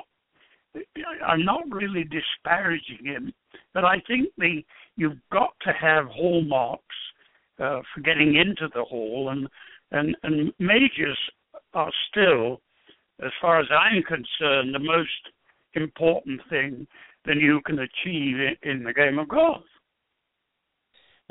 [1.27, 3.33] I'm not really disparaging him,
[3.73, 4.63] but I think the
[4.95, 6.83] you've got to have hallmarks
[7.59, 9.47] uh, for getting into the hall, and
[9.91, 11.17] and and majors
[11.73, 12.61] are still,
[13.23, 15.09] as far as I'm concerned, the most
[15.73, 16.87] important thing
[17.25, 19.63] that you can achieve in the game of golf.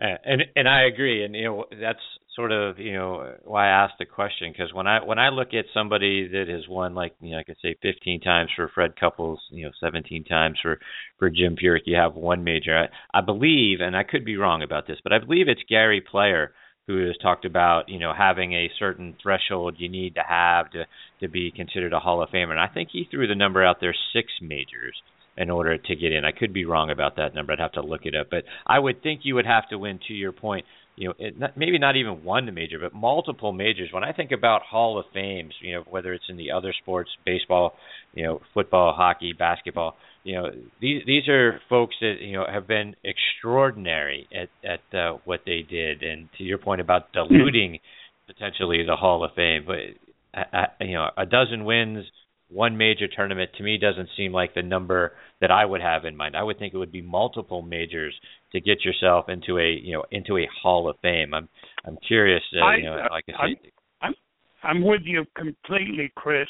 [0.00, 2.00] Uh, and and I agree, and you know that's
[2.34, 5.48] sort of you know why I asked the question because when I when I look
[5.52, 8.98] at somebody that has won like you know I could say 15 times for Fred
[8.98, 10.78] Couples, you know 17 times for
[11.18, 12.78] for Jim Furyk, you have one major.
[12.78, 16.00] I, I believe, and I could be wrong about this, but I believe it's Gary
[16.00, 16.52] Player
[16.86, 20.84] who has talked about you know having a certain threshold you need to have to
[21.20, 23.80] to be considered a Hall of Famer, and I think he threw the number out
[23.80, 24.96] there six majors
[25.36, 26.24] in order to get in.
[26.24, 27.52] I could be wrong about that number.
[27.52, 30.00] I'd have to look it up, but I would think you would have to win.
[30.08, 30.64] To your point,
[30.96, 33.90] you know, it, not, maybe not even one major, but multiple majors.
[33.92, 37.10] When I think about Hall of Fames, you know, whether it's in the other sports,
[37.24, 37.74] baseball,
[38.12, 40.50] you know, football, hockey, basketball, you know,
[40.80, 45.62] these these are folks that you know have been extraordinary at at uh, what they
[45.68, 46.02] did.
[46.02, 47.78] And to your point about diluting
[48.26, 52.04] potentially the Hall of Fame, but uh, uh, you know, a dozen wins
[52.50, 56.16] one major tournament to me doesn't seem like the number that I would have in
[56.16, 56.36] mind.
[56.36, 58.14] I would think it would be multiple majors
[58.52, 61.32] to get yourself into a you know into a Hall of Fame.
[61.34, 61.48] I'm
[61.84, 62.42] I'm curious.
[62.54, 63.56] Uh, I, you know, like I I'm,
[64.02, 64.14] I'm
[64.62, 66.48] I'm with you completely, Chris.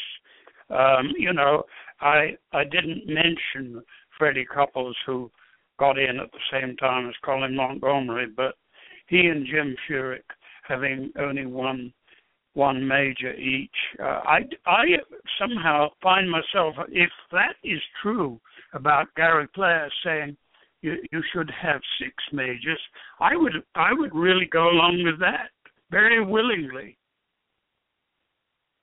[0.71, 1.65] Um, you know,
[2.01, 3.83] I I didn't mention
[4.19, 5.31] Freddie Couples who
[5.79, 8.55] got in at the same time as Colin Montgomerie, but
[9.09, 10.21] he and Jim Furyk
[10.67, 11.93] having only one
[12.55, 13.71] one major each.
[13.99, 14.85] Uh, I I
[15.39, 18.41] somehow find myself if that is true
[18.73, 20.37] about Gary Player saying
[20.83, 22.81] you you should have six majors,
[23.21, 25.51] I would I would really go along with that
[25.91, 26.97] very willingly.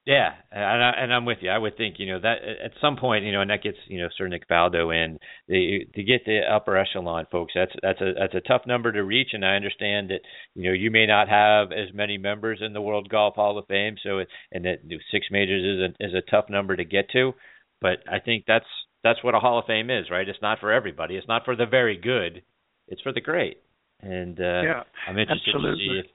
[0.08, 1.49] Yeah, and, I, and I'm with you.
[1.49, 3.99] I would think you know that at some point, you know, and that gets you
[4.01, 7.51] know Sir Nick Faldo in the, to get the upper echelon folks.
[7.53, 10.22] That's that's a that's a tough number to reach, and I understand that
[10.55, 13.68] you know you may not have as many members in the World Golf Hall of
[13.68, 14.78] Fame, so it, and that
[15.12, 17.34] six majors is a is a tough number to get to.
[17.82, 18.64] But I think that's
[19.03, 20.30] that's what a Hall of Fame is, right?
[20.30, 21.18] It's not for everybody.
[21.18, 22.43] It's not for the very good.
[22.88, 23.58] It's for the great.
[23.99, 25.86] And uh, yeah, I'm interested absolutely.
[25.86, 26.05] to see if,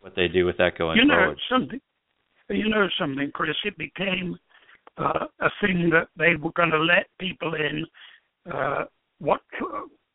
[0.00, 1.00] what they do with that going forward.
[1.00, 1.38] you know, forward.
[1.50, 1.80] something
[2.54, 3.56] you know something, Chris?
[3.64, 4.38] It became
[4.96, 7.86] uh, a thing that they were going to let people in.
[8.50, 8.84] Uh,
[9.18, 9.40] what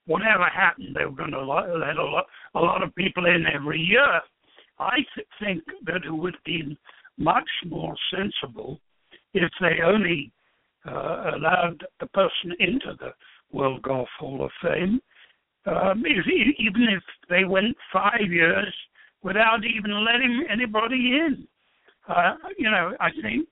[0.08, 2.26] whatever happened, they were going to let a lot,
[2.56, 4.22] a lot of people in every year.
[4.80, 6.78] I th- think that it would be
[7.18, 8.80] much more sensible
[9.34, 10.32] if they only
[10.88, 13.12] uh, allowed the person into the
[13.52, 15.02] World Golf Hall of Fame,
[15.66, 16.26] um, if,
[16.60, 18.74] even if they went five years
[19.24, 21.48] without even letting anybody in
[22.08, 23.48] uh, you know, I think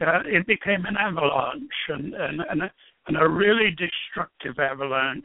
[0.00, 2.70] uh, it became an avalanche and, and, and, a,
[3.06, 5.24] and a really destructive avalanche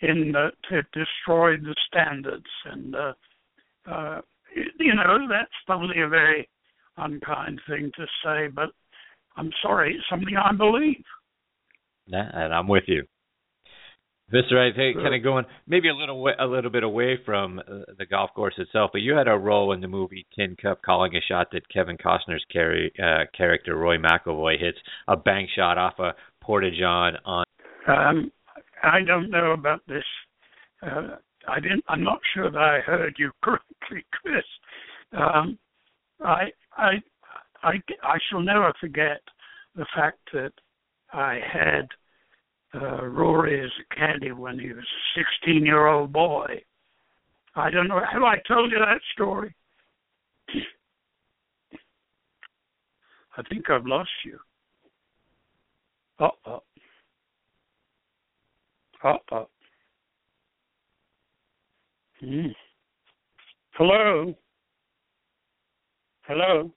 [0.00, 2.46] in the, to destroy the standards.
[2.64, 3.12] And, uh,
[3.90, 4.20] uh,
[4.78, 6.48] you know, that's probably a very
[6.96, 8.70] unkind thing to say, but
[9.36, 11.04] I'm sorry, it's something I believe.
[12.34, 13.04] And I'm with you.
[14.32, 14.52] Mr.
[14.54, 18.06] Wright, hey, kind of going maybe a little a little bit away from uh, the
[18.06, 21.20] golf course itself, but you had a role in the movie Tin Cup, calling a
[21.20, 26.14] shot that Kevin Costner's carry, uh, character Roy McIlroy hits a bank shot off a
[26.40, 27.44] porta john on.
[27.86, 28.32] Um,
[28.82, 30.04] I don't know about this.
[30.82, 31.16] Uh,
[31.46, 31.84] I didn't.
[31.88, 34.44] I'm not sure that I heard you correctly, Chris.
[35.12, 35.58] Um,
[36.24, 36.44] I,
[36.76, 36.92] I,
[37.62, 37.72] I,
[38.02, 39.20] I shall never forget
[39.76, 40.52] the fact that
[41.12, 41.88] I had
[42.74, 46.62] uh, Rory as a caddy when he was a 16 year old boy.
[47.54, 48.00] I don't know.
[48.10, 49.54] Have I told you that story?
[53.36, 54.38] I think I've lost you.
[56.18, 56.62] Uh oh.
[59.02, 59.48] Uh oh.
[62.20, 62.46] Hmm.
[63.72, 64.34] Hello.
[66.22, 66.70] Hello.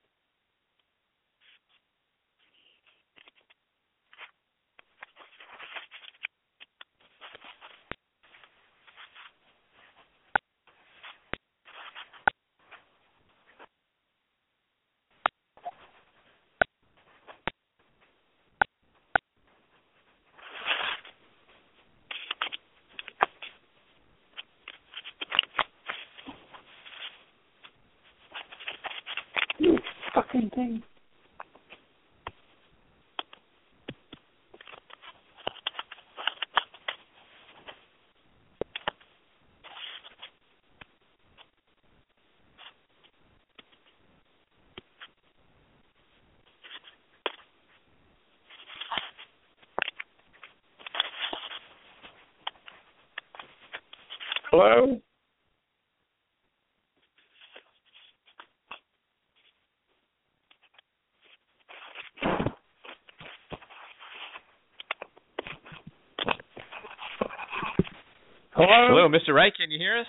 [68.67, 68.87] Hello?
[68.89, 69.33] Hello, Mr.
[69.33, 69.53] Wright.
[69.55, 70.07] Can you hear us?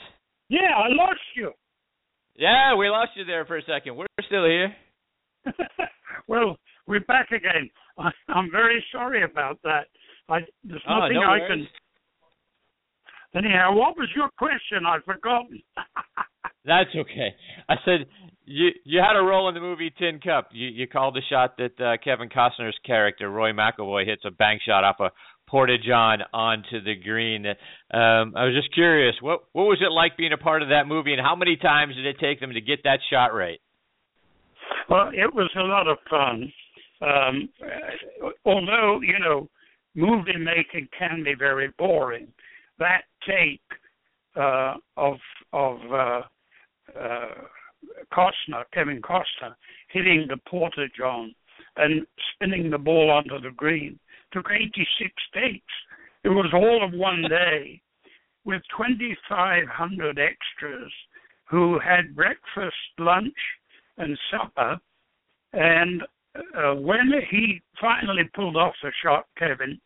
[0.48, 1.52] Yeah, I lost you.
[2.36, 3.96] Yeah, we lost you there for a second.
[3.96, 4.74] We're still here.
[6.28, 7.68] well, we're back again.
[7.98, 9.86] I, I'm very sorry about that.
[10.28, 11.66] I, there's Oh, nothing no I worries.
[13.34, 13.44] can.
[13.44, 14.86] Anyhow, what was your question?
[14.86, 15.60] I've forgotten.
[16.64, 17.34] That's okay.
[17.68, 18.06] I said
[18.44, 20.48] you you had a role in the movie Tin Cup.
[20.52, 24.62] You you called the shot that uh, Kevin Costner's character Roy McIlroy hits a bank
[24.66, 25.10] shot off a
[25.48, 27.46] porta john onto the green.
[27.46, 30.86] Um, I was just curious, what what was it like being a part of that
[30.86, 33.60] movie, and how many times did it take them to get that shot right?
[34.88, 36.52] Well, it was a lot of fun.
[37.00, 37.48] Um,
[38.44, 39.48] although, you know,
[39.94, 42.28] movie making can be very boring.
[42.78, 43.60] That take
[44.36, 45.16] uh, of
[45.52, 46.20] of uh,
[46.98, 47.34] uh,
[48.12, 49.54] Costner, Kevin Costner,
[49.88, 51.34] hitting the porta john
[51.76, 53.98] and spinning the ball onto the green
[54.36, 55.74] took 86 takes.
[56.22, 57.80] It was all of one day
[58.44, 60.92] with 2,500 extras
[61.48, 63.34] who had breakfast, lunch,
[63.96, 64.78] and supper.
[65.54, 66.02] And
[66.36, 69.80] uh, when he finally pulled off the shot, Kevin,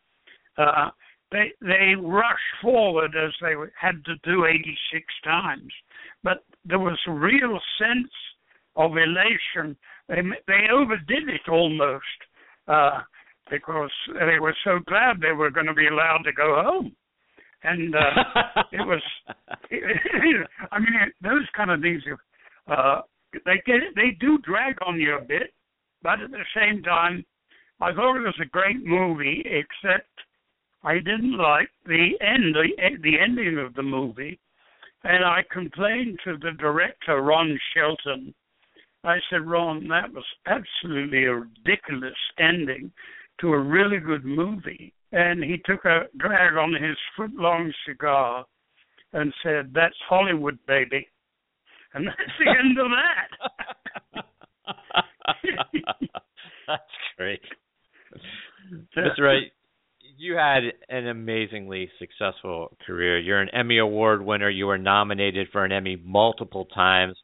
[0.57, 0.89] uh,
[1.31, 5.71] they they rushed forward as they had to do 86 times,
[6.23, 8.11] but there was a real sense
[8.75, 9.77] of elation.
[10.09, 12.03] They they overdid it almost
[12.67, 12.99] uh,
[13.51, 16.95] because they were so glad they were going to be allowed to go home
[17.63, 19.01] and uh, it was.
[20.71, 22.01] I mean, those kind of things.
[22.67, 23.01] Uh,
[23.45, 25.53] they get they do drag on you a bit,
[26.01, 27.23] but at the same time,
[27.79, 29.43] I thought it was a great movie.
[29.45, 30.09] Except
[30.83, 32.67] I didn't like the end, the,
[33.01, 34.39] the ending of the movie,
[35.03, 38.33] and I complained to the director Ron Shelton.
[39.03, 42.91] I said, Ron, that was absolutely a ridiculous ending
[43.39, 48.45] to a really good movie and he took a drag on his foot long cigar
[49.13, 51.07] and said, That's Hollywood, baby.
[51.93, 54.23] And that's the end of that.
[56.67, 56.81] that's
[57.17, 57.41] great.
[58.95, 59.51] That's right.
[60.17, 63.19] You had an amazingly successful career.
[63.19, 64.49] You're an Emmy Award winner.
[64.49, 67.17] You were nominated for an Emmy multiple times.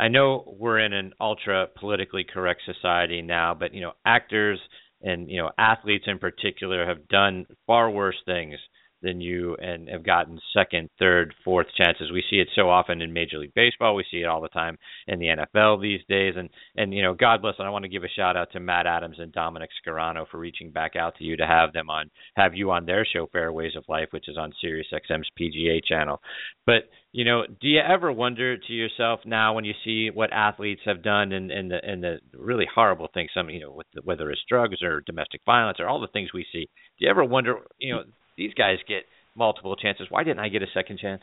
[0.00, 4.58] I know we're in an ultra politically correct society now, but you know, actors
[5.02, 8.58] and you know athletes in particular have done far worse things
[9.02, 12.10] than you and have gotten second, third, fourth chances.
[12.12, 13.94] We see it so often in Major League Baseball.
[13.94, 14.76] We see it all the time
[15.06, 16.34] in the NFL these days.
[16.36, 17.54] And and you know, God bless.
[17.58, 20.38] And I want to give a shout out to Matt Adams and Dominic Scarano for
[20.38, 23.76] reaching back out to you to have them on, have you on their show, Fairways
[23.76, 26.20] of Life, which is on Sirius XM's PGA channel.
[26.66, 30.82] But you know, do you ever wonder to yourself now when you see what athletes
[30.84, 34.02] have done and and the and the really horrible things, some you know, with the,
[34.02, 36.68] whether it's drugs or domestic violence or all the things we see,
[36.98, 38.02] do you ever wonder, you know,
[38.38, 39.02] these guys get
[39.34, 40.06] multiple chances.
[40.08, 41.22] Why didn't I get a second chance?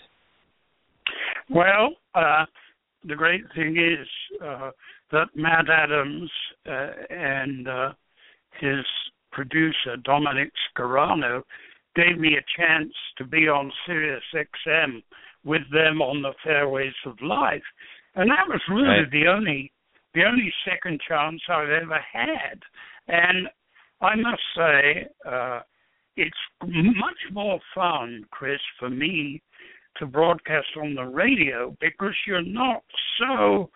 [1.49, 2.45] Well, uh,
[3.03, 4.07] the great thing is
[4.43, 4.71] uh,
[5.11, 6.29] that Matt Adams
[6.67, 7.93] uh, and uh,
[8.59, 8.85] his
[9.31, 11.41] producer Dominic Scarano
[11.95, 15.01] gave me a chance to be on Sirius XM
[15.43, 17.63] with them on the fairways of life,
[18.15, 19.11] and that was really right.
[19.11, 19.71] the only
[20.13, 22.59] the only second chance I've ever had.
[23.07, 23.47] And
[24.01, 25.59] I must say, uh,
[26.17, 29.41] it's much more fun, Chris, for me
[29.97, 32.83] to broadcast on the radio because you're not
[33.19, 33.69] so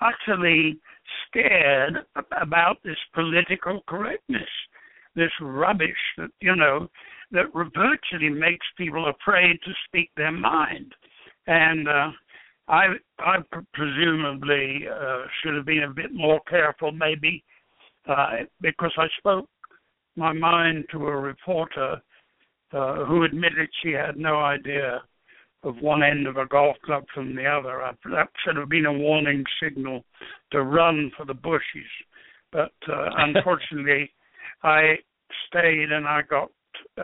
[0.00, 0.78] utterly
[1.26, 1.98] scared
[2.40, 4.48] about this political correctness,
[5.14, 6.88] this rubbish that, you know,
[7.30, 10.92] that virtually makes people afraid to speak their mind.
[11.46, 12.10] And uh,
[12.68, 12.86] I,
[13.18, 13.36] I
[13.72, 17.42] presumably uh, should have been a bit more careful, maybe,
[18.08, 19.48] uh, because I spoke
[20.16, 22.00] my mind to a reporter
[22.72, 25.02] uh, who admitted she had no idea
[25.64, 27.82] of one end of a golf club from the other.
[27.82, 30.04] I, that should have been a warning signal
[30.50, 31.86] to run for the bushes.
[32.50, 34.10] But uh, unfortunately,
[34.62, 34.94] I
[35.48, 36.50] stayed and I got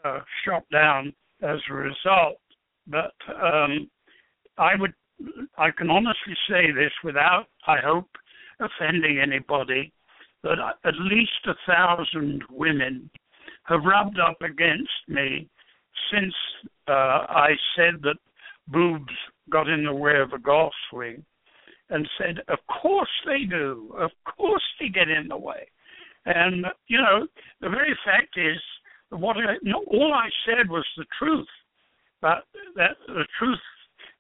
[0.05, 2.41] uh, shot down as a result.
[2.87, 3.89] But um,
[4.57, 4.95] I would,
[5.57, 8.09] I can honestly say this without, I hope,
[8.61, 9.93] offending anybody
[10.43, 13.11] that at least a thousand women
[13.65, 15.49] have rubbed up against me
[16.13, 16.35] since
[16.89, 18.17] uh, I said that
[18.69, 19.13] boobs
[19.51, 21.25] got in the way of a golf swing
[21.91, 23.93] and said, Of course they do.
[23.97, 25.69] Of course they get in the way.
[26.27, 27.27] And, you know,
[27.61, 28.61] the very fact is,
[29.11, 31.47] what I, no, all I said was the truth.
[32.21, 32.45] But
[32.77, 33.59] that the truth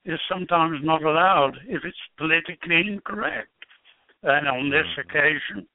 [0.04, 3.50] is sometimes not allowed if it's politically incorrect.
[4.22, 5.10] And on this mm-hmm.
[5.10, 5.68] occasion,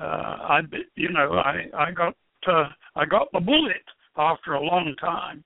[0.00, 0.60] uh, I,
[0.96, 2.14] you know, I I got
[2.46, 3.84] uh, I got the bullet
[4.16, 5.44] after a long time.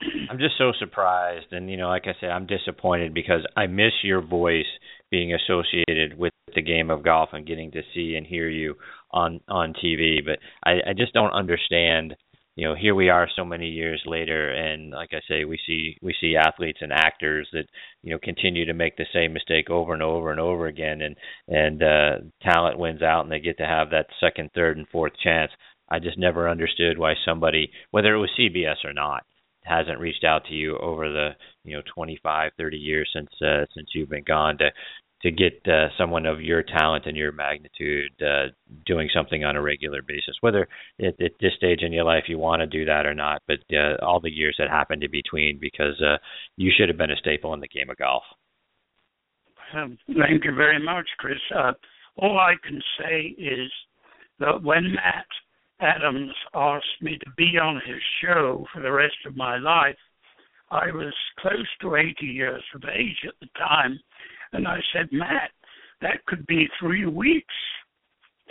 [0.30, 3.92] I'm just so surprised, and you know, like I said, I'm disappointed because I miss
[4.02, 4.64] your voice
[5.10, 8.74] being associated with the game of golf and getting to see and hear you
[9.10, 10.18] on on TV.
[10.24, 12.14] But I, I just don't understand
[12.56, 15.96] you know here we are so many years later and like i say we see
[16.02, 17.66] we see athletes and actors that
[18.02, 21.16] you know continue to make the same mistake over and over and over again and
[21.48, 25.12] and uh talent wins out and they get to have that second third and fourth
[25.22, 25.52] chance.
[25.88, 29.24] I just never understood why somebody whether it was cbs or not
[29.62, 31.30] hasn't reached out to you over the
[31.64, 34.70] you know 25 30 years since uh, since you've been gone to
[35.22, 38.46] to get uh, someone of your talent and your magnitude uh,
[38.84, 40.68] doing something on a regular basis, whether
[41.00, 43.58] at, at this stage in your life you want to do that or not, but
[43.72, 46.16] uh, all the years that happened in between, because uh,
[46.56, 48.22] you should have been a staple in the game of golf.
[49.74, 51.38] Um, thank you very much, Chris.
[51.54, 51.72] Uh,
[52.18, 53.70] all I can say is
[54.38, 55.26] that when Matt
[55.80, 59.96] Adams asked me to be on his show for the rest of my life,
[60.70, 63.98] I was close to 80 years of age at the time,
[64.52, 65.50] and I said, Matt,
[66.00, 67.54] that could be three weeks.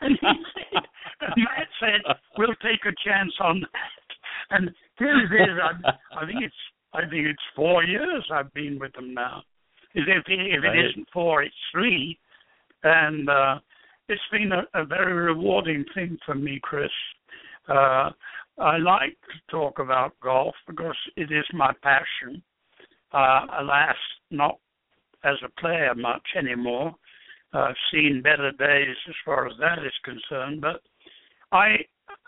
[0.00, 0.82] and he said,
[1.20, 2.02] and Matt said,
[2.38, 4.56] we'll take a chance on that.
[4.56, 5.58] And here it is.
[5.60, 6.54] I, I think it's
[6.94, 9.42] I think it's four years I've been with them now.
[9.94, 10.86] If it, if it right.
[10.86, 12.18] isn't four, it's three,
[12.84, 13.58] and uh,
[14.08, 16.90] it's been a, a very rewarding thing for me, Chris.
[17.68, 18.10] Uh,
[18.58, 22.42] I like to talk about golf because it is my passion.
[23.16, 23.96] Uh, alas,
[24.30, 24.58] not
[25.24, 26.94] as a player much anymore.
[27.54, 30.82] I've seen better days as far as that is concerned, but
[31.50, 31.76] I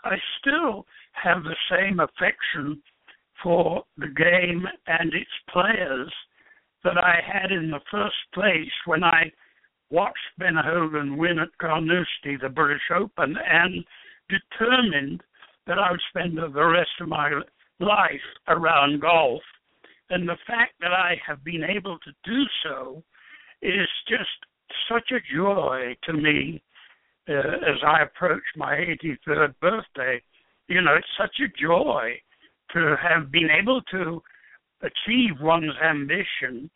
[0.03, 2.81] I still have the same affection
[3.43, 6.11] for the game and its players
[6.83, 9.31] that I had in the first place when I
[9.91, 13.85] watched Ben Hogan win at Carnoustie, the British Open, and
[14.27, 15.21] determined
[15.67, 17.29] that I would spend the rest of my
[17.79, 19.43] life around golf.
[20.09, 23.03] And the fact that I have been able to do so
[23.61, 24.29] is just
[24.91, 26.61] such a joy to me
[27.29, 30.21] uh, as I approach my 83rd birthday.
[30.67, 32.19] You know, it's such a joy
[32.73, 34.21] to have been able to
[34.81, 36.69] achieve one's ambition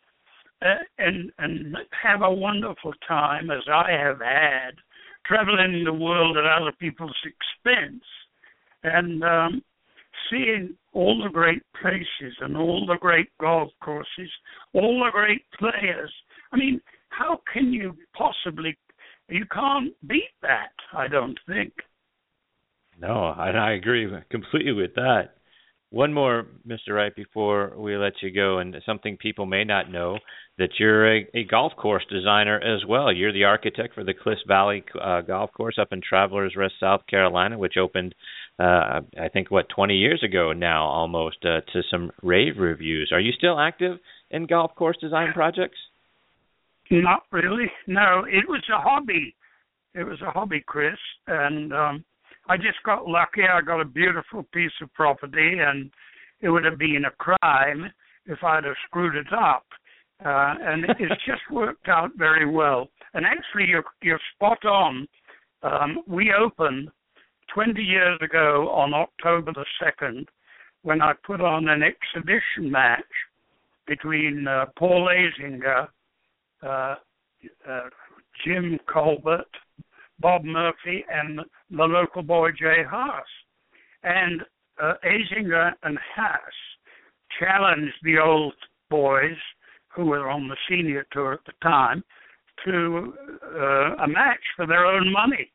[0.62, 4.72] uh, and and have a wonderful time as I have had
[5.26, 8.04] traveling the world at other people's expense
[8.82, 9.62] and um,
[10.30, 14.30] seeing all the great places and all the great golf courses,
[14.72, 16.12] all the great players.
[16.52, 18.76] I mean, how can you possibly?
[19.28, 20.72] You can't beat that.
[20.92, 21.72] I don't think.
[23.00, 25.34] No, and I agree completely with that.
[25.94, 26.90] One more, Mr.
[26.90, 30.18] Wright, before we let you go, and something people may not know
[30.58, 33.12] that you're a, a golf course designer as well.
[33.12, 37.02] You're the architect for the Cliffs Valley uh, Golf Course up in Travelers Rest, South
[37.08, 38.12] Carolina, which opened,
[38.58, 43.10] uh, I think, what 20 years ago now, almost uh, to some rave reviews.
[43.12, 43.98] Are you still active
[44.32, 45.78] in golf course design projects?
[46.90, 47.70] Not really.
[47.86, 49.36] No, it was a hobby.
[49.94, 52.04] It was a hobby, Chris, and um,
[52.48, 53.42] I just got lucky.
[53.42, 55.90] I got a beautiful piece of property, and
[56.40, 57.90] it would have been a crime
[58.26, 59.64] if I'd have screwed it up.
[60.24, 62.88] Uh, and it's just worked out very well.
[63.14, 65.08] And actually, you're you're spot on.
[65.62, 66.90] Um, we opened
[67.54, 70.28] 20 years ago on October the second,
[70.82, 73.02] when I put on an exhibition match
[73.86, 75.88] between uh, Paul Azinger,
[76.62, 77.88] uh, uh
[78.44, 79.44] Jim Colbert,
[80.20, 81.40] Bob Murphy and
[81.70, 83.24] the local boy Jay Haas.
[84.02, 84.42] And
[84.82, 86.40] uh, Azinger and Haas
[87.38, 88.54] challenged the old
[88.90, 89.36] boys
[89.88, 92.02] who were on the senior tour at the time
[92.64, 93.12] to
[93.44, 95.50] uh, a match for their own money.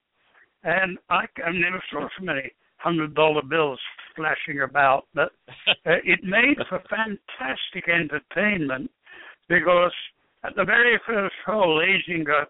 [0.63, 3.79] And I, I never saw so many hundred dollar bills
[4.15, 5.31] flashing about, but
[5.67, 8.89] uh, it made for fantastic entertainment
[9.47, 9.91] because
[10.43, 12.45] at the very first hole, Azinger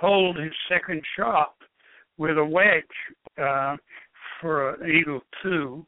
[0.00, 1.54] hold his second shot
[2.18, 2.84] with a wedge
[3.42, 3.76] uh,
[4.40, 5.84] for an eagle two.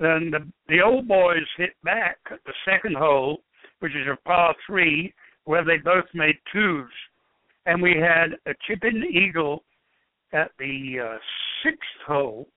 [0.00, 3.42] Then the the old boys hit back at the second hole,
[3.80, 6.90] which is a par three, where they both made twos,
[7.66, 9.62] and we had a chip in eagle
[10.32, 11.18] at the uh,
[11.62, 12.48] sixth hole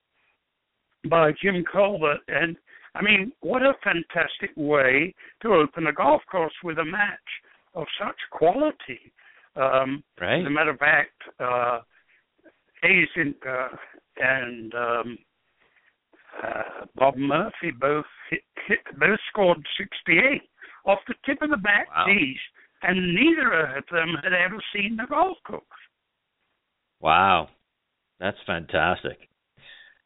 [1.10, 2.58] by Jim Colbert, and
[2.96, 7.20] I mean, what a fantastic way to open a golf course with a match
[7.76, 9.14] of such quality.
[9.58, 10.42] Um, right.
[10.42, 11.80] As a matter of fact, uh,
[12.84, 13.68] uh,
[14.18, 15.18] and um,
[16.44, 20.42] uh, Bob Murphy both hit, hit, both scored 68
[20.86, 22.06] off the tip of the back wow.
[22.06, 22.38] tees,
[22.84, 25.64] and neither of them had ever seen the golf course.
[27.00, 27.50] Wow,
[28.20, 29.18] that's fantastic.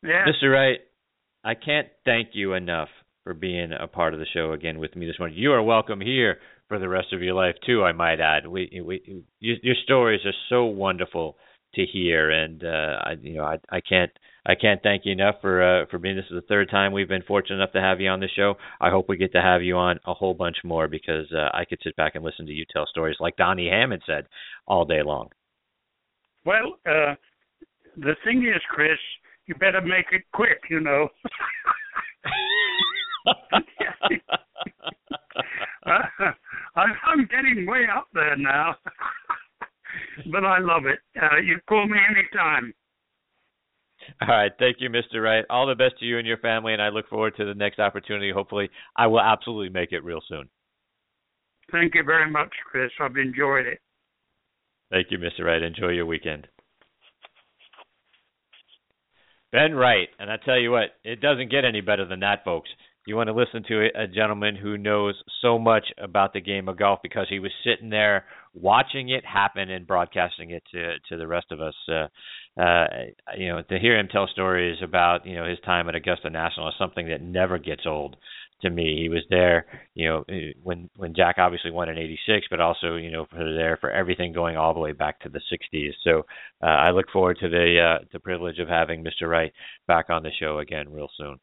[0.03, 0.51] Yeah, Mr.
[0.51, 0.79] Wright,
[1.43, 2.89] I can't thank you enough
[3.23, 5.37] for being a part of the show again with me this morning.
[5.37, 6.37] You are welcome here
[6.71, 7.83] for the rest of your life too.
[7.83, 8.47] I might add.
[8.47, 11.35] We, we your, your stories are so wonderful
[11.75, 14.09] to hear, and uh, I, you know, I, I can't,
[14.45, 16.15] I can't thank you enough for uh, for being.
[16.15, 18.53] This is the third time we've been fortunate enough to have you on the show.
[18.79, 21.65] I hope we get to have you on a whole bunch more because uh, I
[21.65, 24.27] could sit back and listen to you tell stories like Donnie Hammond said
[24.65, 25.27] all day long.
[26.45, 27.15] Well, uh,
[27.97, 28.97] the thing is, Chris,
[29.45, 30.61] you better make it quick.
[30.69, 31.09] You know.
[36.75, 38.75] I'm getting way up there now,
[40.31, 40.99] but I love it.
[41.21, 42.73] Uh, you call me anytime.
[44.21, 44.51] All right.
[44.57, 45.21] Thank you, Mr.
[45.21, 45.45] Wright.
[45.49, 47.79] All the best to you and your family, and I look forward to the next
[47.79, 48.31] opportunity.
[48.31, 50.49] Hopefully, I will absolutely make it real soon.
[51.71, 52.91] Thank you very much, Chris.
[52.99, 53.79] I've enjoyed it.
[54.89, 55.45] Thank you, Mr.
[55.45, 55.61] Wright.
[55.61, 56.47] Enjoy your weekend.
[59.51, 62.69] Ben Wright, and I tell you what, it doesn't get any better than that, folks.
[63.11, 66.79] You want to listen to a, gentleman who knows so much about the game of
[66.79, 68.23] golf because he was sitting there
[68.53, 71.75] watching it happen and broadcasting it to to the rest of us.
[71.89, 72.07] Uh,
[72.57, 72.87] uh,
[73.37, 76.69] you know, to hear him tell stories about you know his time at Augusta National
[76.69, 78.15] is something that never gets old
[78.61, 79.01] to me.
[79.01, 80.23] He was there, you know,
[80.63, 84.31] when when Jack obviously won in '86, but also you know for there for everything
[84.31, 85.91] going all the way back to the '60s.
[86.05, 86.19] So
[86.63, 89.29] uh, I look forward to the uh, the privilege of having Mr.
[89.29, 89.51] Wright
[89.85, 91.39] back on the show again real soon.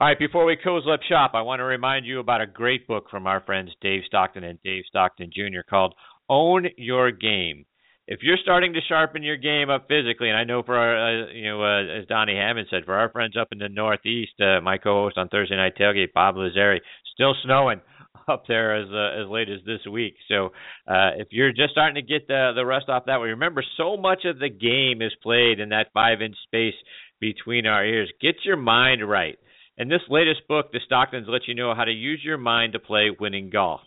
[0.00, 2.86] All right, before we close up shop, I want to remind you about a great
[2.88, 5.60] book from our friends Dave Stockton and Dave Stockton Jr.
[5.68, 5.94] called
[6.28, 7.66] Own Your Game
[8.10, 11.32] if you're starting to sharpen your game up physically, and I know for our, uh,
[11.32, 14.60] you know, uh, as Donnie Hammond said, for our friends up in the Northeast, uh,
[14.60, 16.78] my co-host on Thursday Night Tailgate, Bob Lazari,
[17.14, 17.80] still snowing
[18.28, 20.16] up there as uh, as late as this week.
[20.28, 20.46] So
[20.88, 23.96] uh, if you're just starting to get the the rust off that way, remember so
[23.96, 26.74] much of the game is played in that five inch space
[27.20, 28.10] between our ears.
[28.20, 29.38] Get your mind right.
[29.80, 32.78] And this latest book, the Stocktons, let you know how to use your mind to
[32.78, 33.80] play winning golf.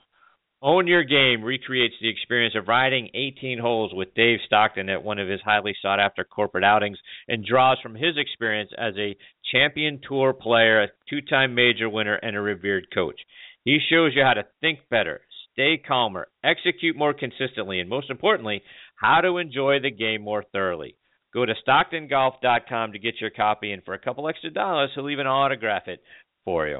[0.59, 5.19] Own Your Game recreates the experience of riding 18 holes with Dave Stockton at one
[5.19, 6.97] of his highly sought after corporate outings
[7.27, 9.15] and draws from his experience as a
[9.51, 13.21] champion tour player, a two time major winner, and a revered coach.
[13.63, 15.21] He shows you how to think better,
[15.51, 18.63] stay calmer, execute more consistently, and most importantly,
[18.95, 20.95] how to enjoy the game more thoroughly.
[21.33, 25.27] Go to StocktonGolf.com to get your copy, and for a couple extra dollars, he'll even
[25.27, 26.01] autograph it
[26.45, 26.79] for you.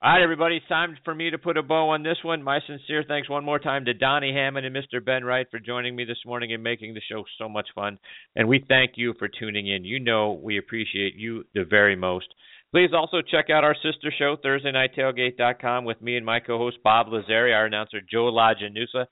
[0.00, 2.40] All right, everybody, it's time for me to put a bow on this one.
[2.40, 5.04] My sincere thanks one more time to Donnie Hammond and Mr.
[5.04, 7.98] Ben Wright for joining me this morning and making the show so much fun.
[8.36, 9.84] And we thank you for tuning in.
[9.84, 12.28] You know we appreciate you the very most.
[12.70, 17.52] Please also check out our sister show, ThursdayNightTailgate.com, with me and my co-host Bob Lazari,
[17.52, 19.06] our announcer Joe LaGenusa.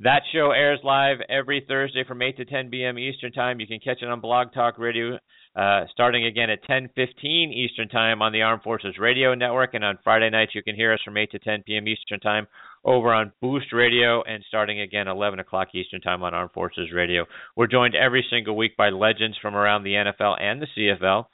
[0.00, 2.98] That show airs live every Thursday from 8 to 10 p.m.
[2.98, 3.60] Eastern Time.
[3.60, 5.18] You can catch it on Blog Talk Radio
[5.56, 9.98] uh, starting again at 10:15 Eastern Time on the Armed Forces Radio Network, and on
[10.02, 11.86] Friday nights you can hear us from 8 to 10 p.m.
[11.86, 12.48] Eastern Time
[12.84, 17.24] over on Boost Radio, and starting again 11 o'clock Eastern Time on Armed Forces Radio.
[17.56, 21.26] We're joined every single week by legends from around the NFL and the CFL.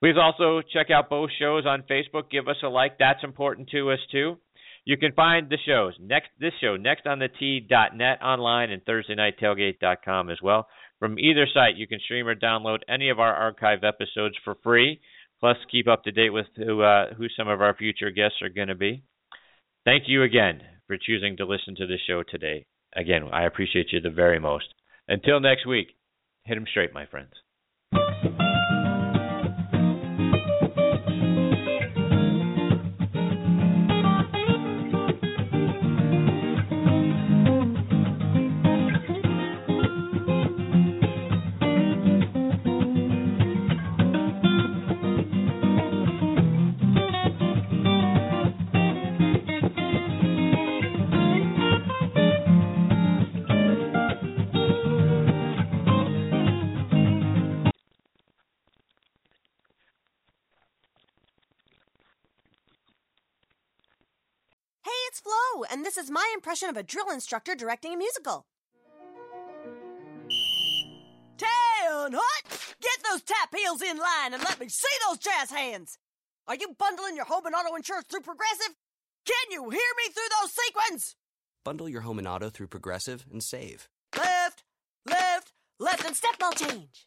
[0.00, 2.30] Please also check out both shows on Facebook.
[2.30, 4.36] Give us a like; that's important to us too.
[4.84, 10.30] You can find the shows next this show next on the Tee.net online and ThursdayNightTailgate.com
[10.30, 10.68] as well.
[10.98, 15.00] From either site, you can stream or download any of our archive episodes for free.
[15.40, 18.48] Plus, keep up to date with who uh, who some of our future guests are
[18.48, 19.02] going to be.
[19.84, 22.66] Thank you again for choosing to listen to the show today.
[22.94, 24.66] Again, I appreciate you the very most.
[25.08, 25.96] Until next week,
[26.44, 27.32] hit 'em straight, my friends.
[66.44, 68.44] Impression of a drill instructor directing a musical.
[71.38, 72.76] Ten hut!
[72.82, 75.96] Get those tap heels in line and let me see those jazz hands!
[76.46, 78.76] Are you bundling your home and auto insurance through Progressive?
[79.24, 81.16] Can you hear me through those sequins?
[81.64, 83.88] Bundle your home and auto through Progressive and save.
[84.14, 84.64] Left,
[85.08, 87.06] left, left, and step ball change.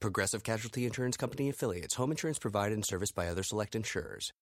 [0.00, 1.94] Progressive Casualty Insurance Company affiliates.
[1.96, 4.32] Home insurance provided and serviced by other select insurers.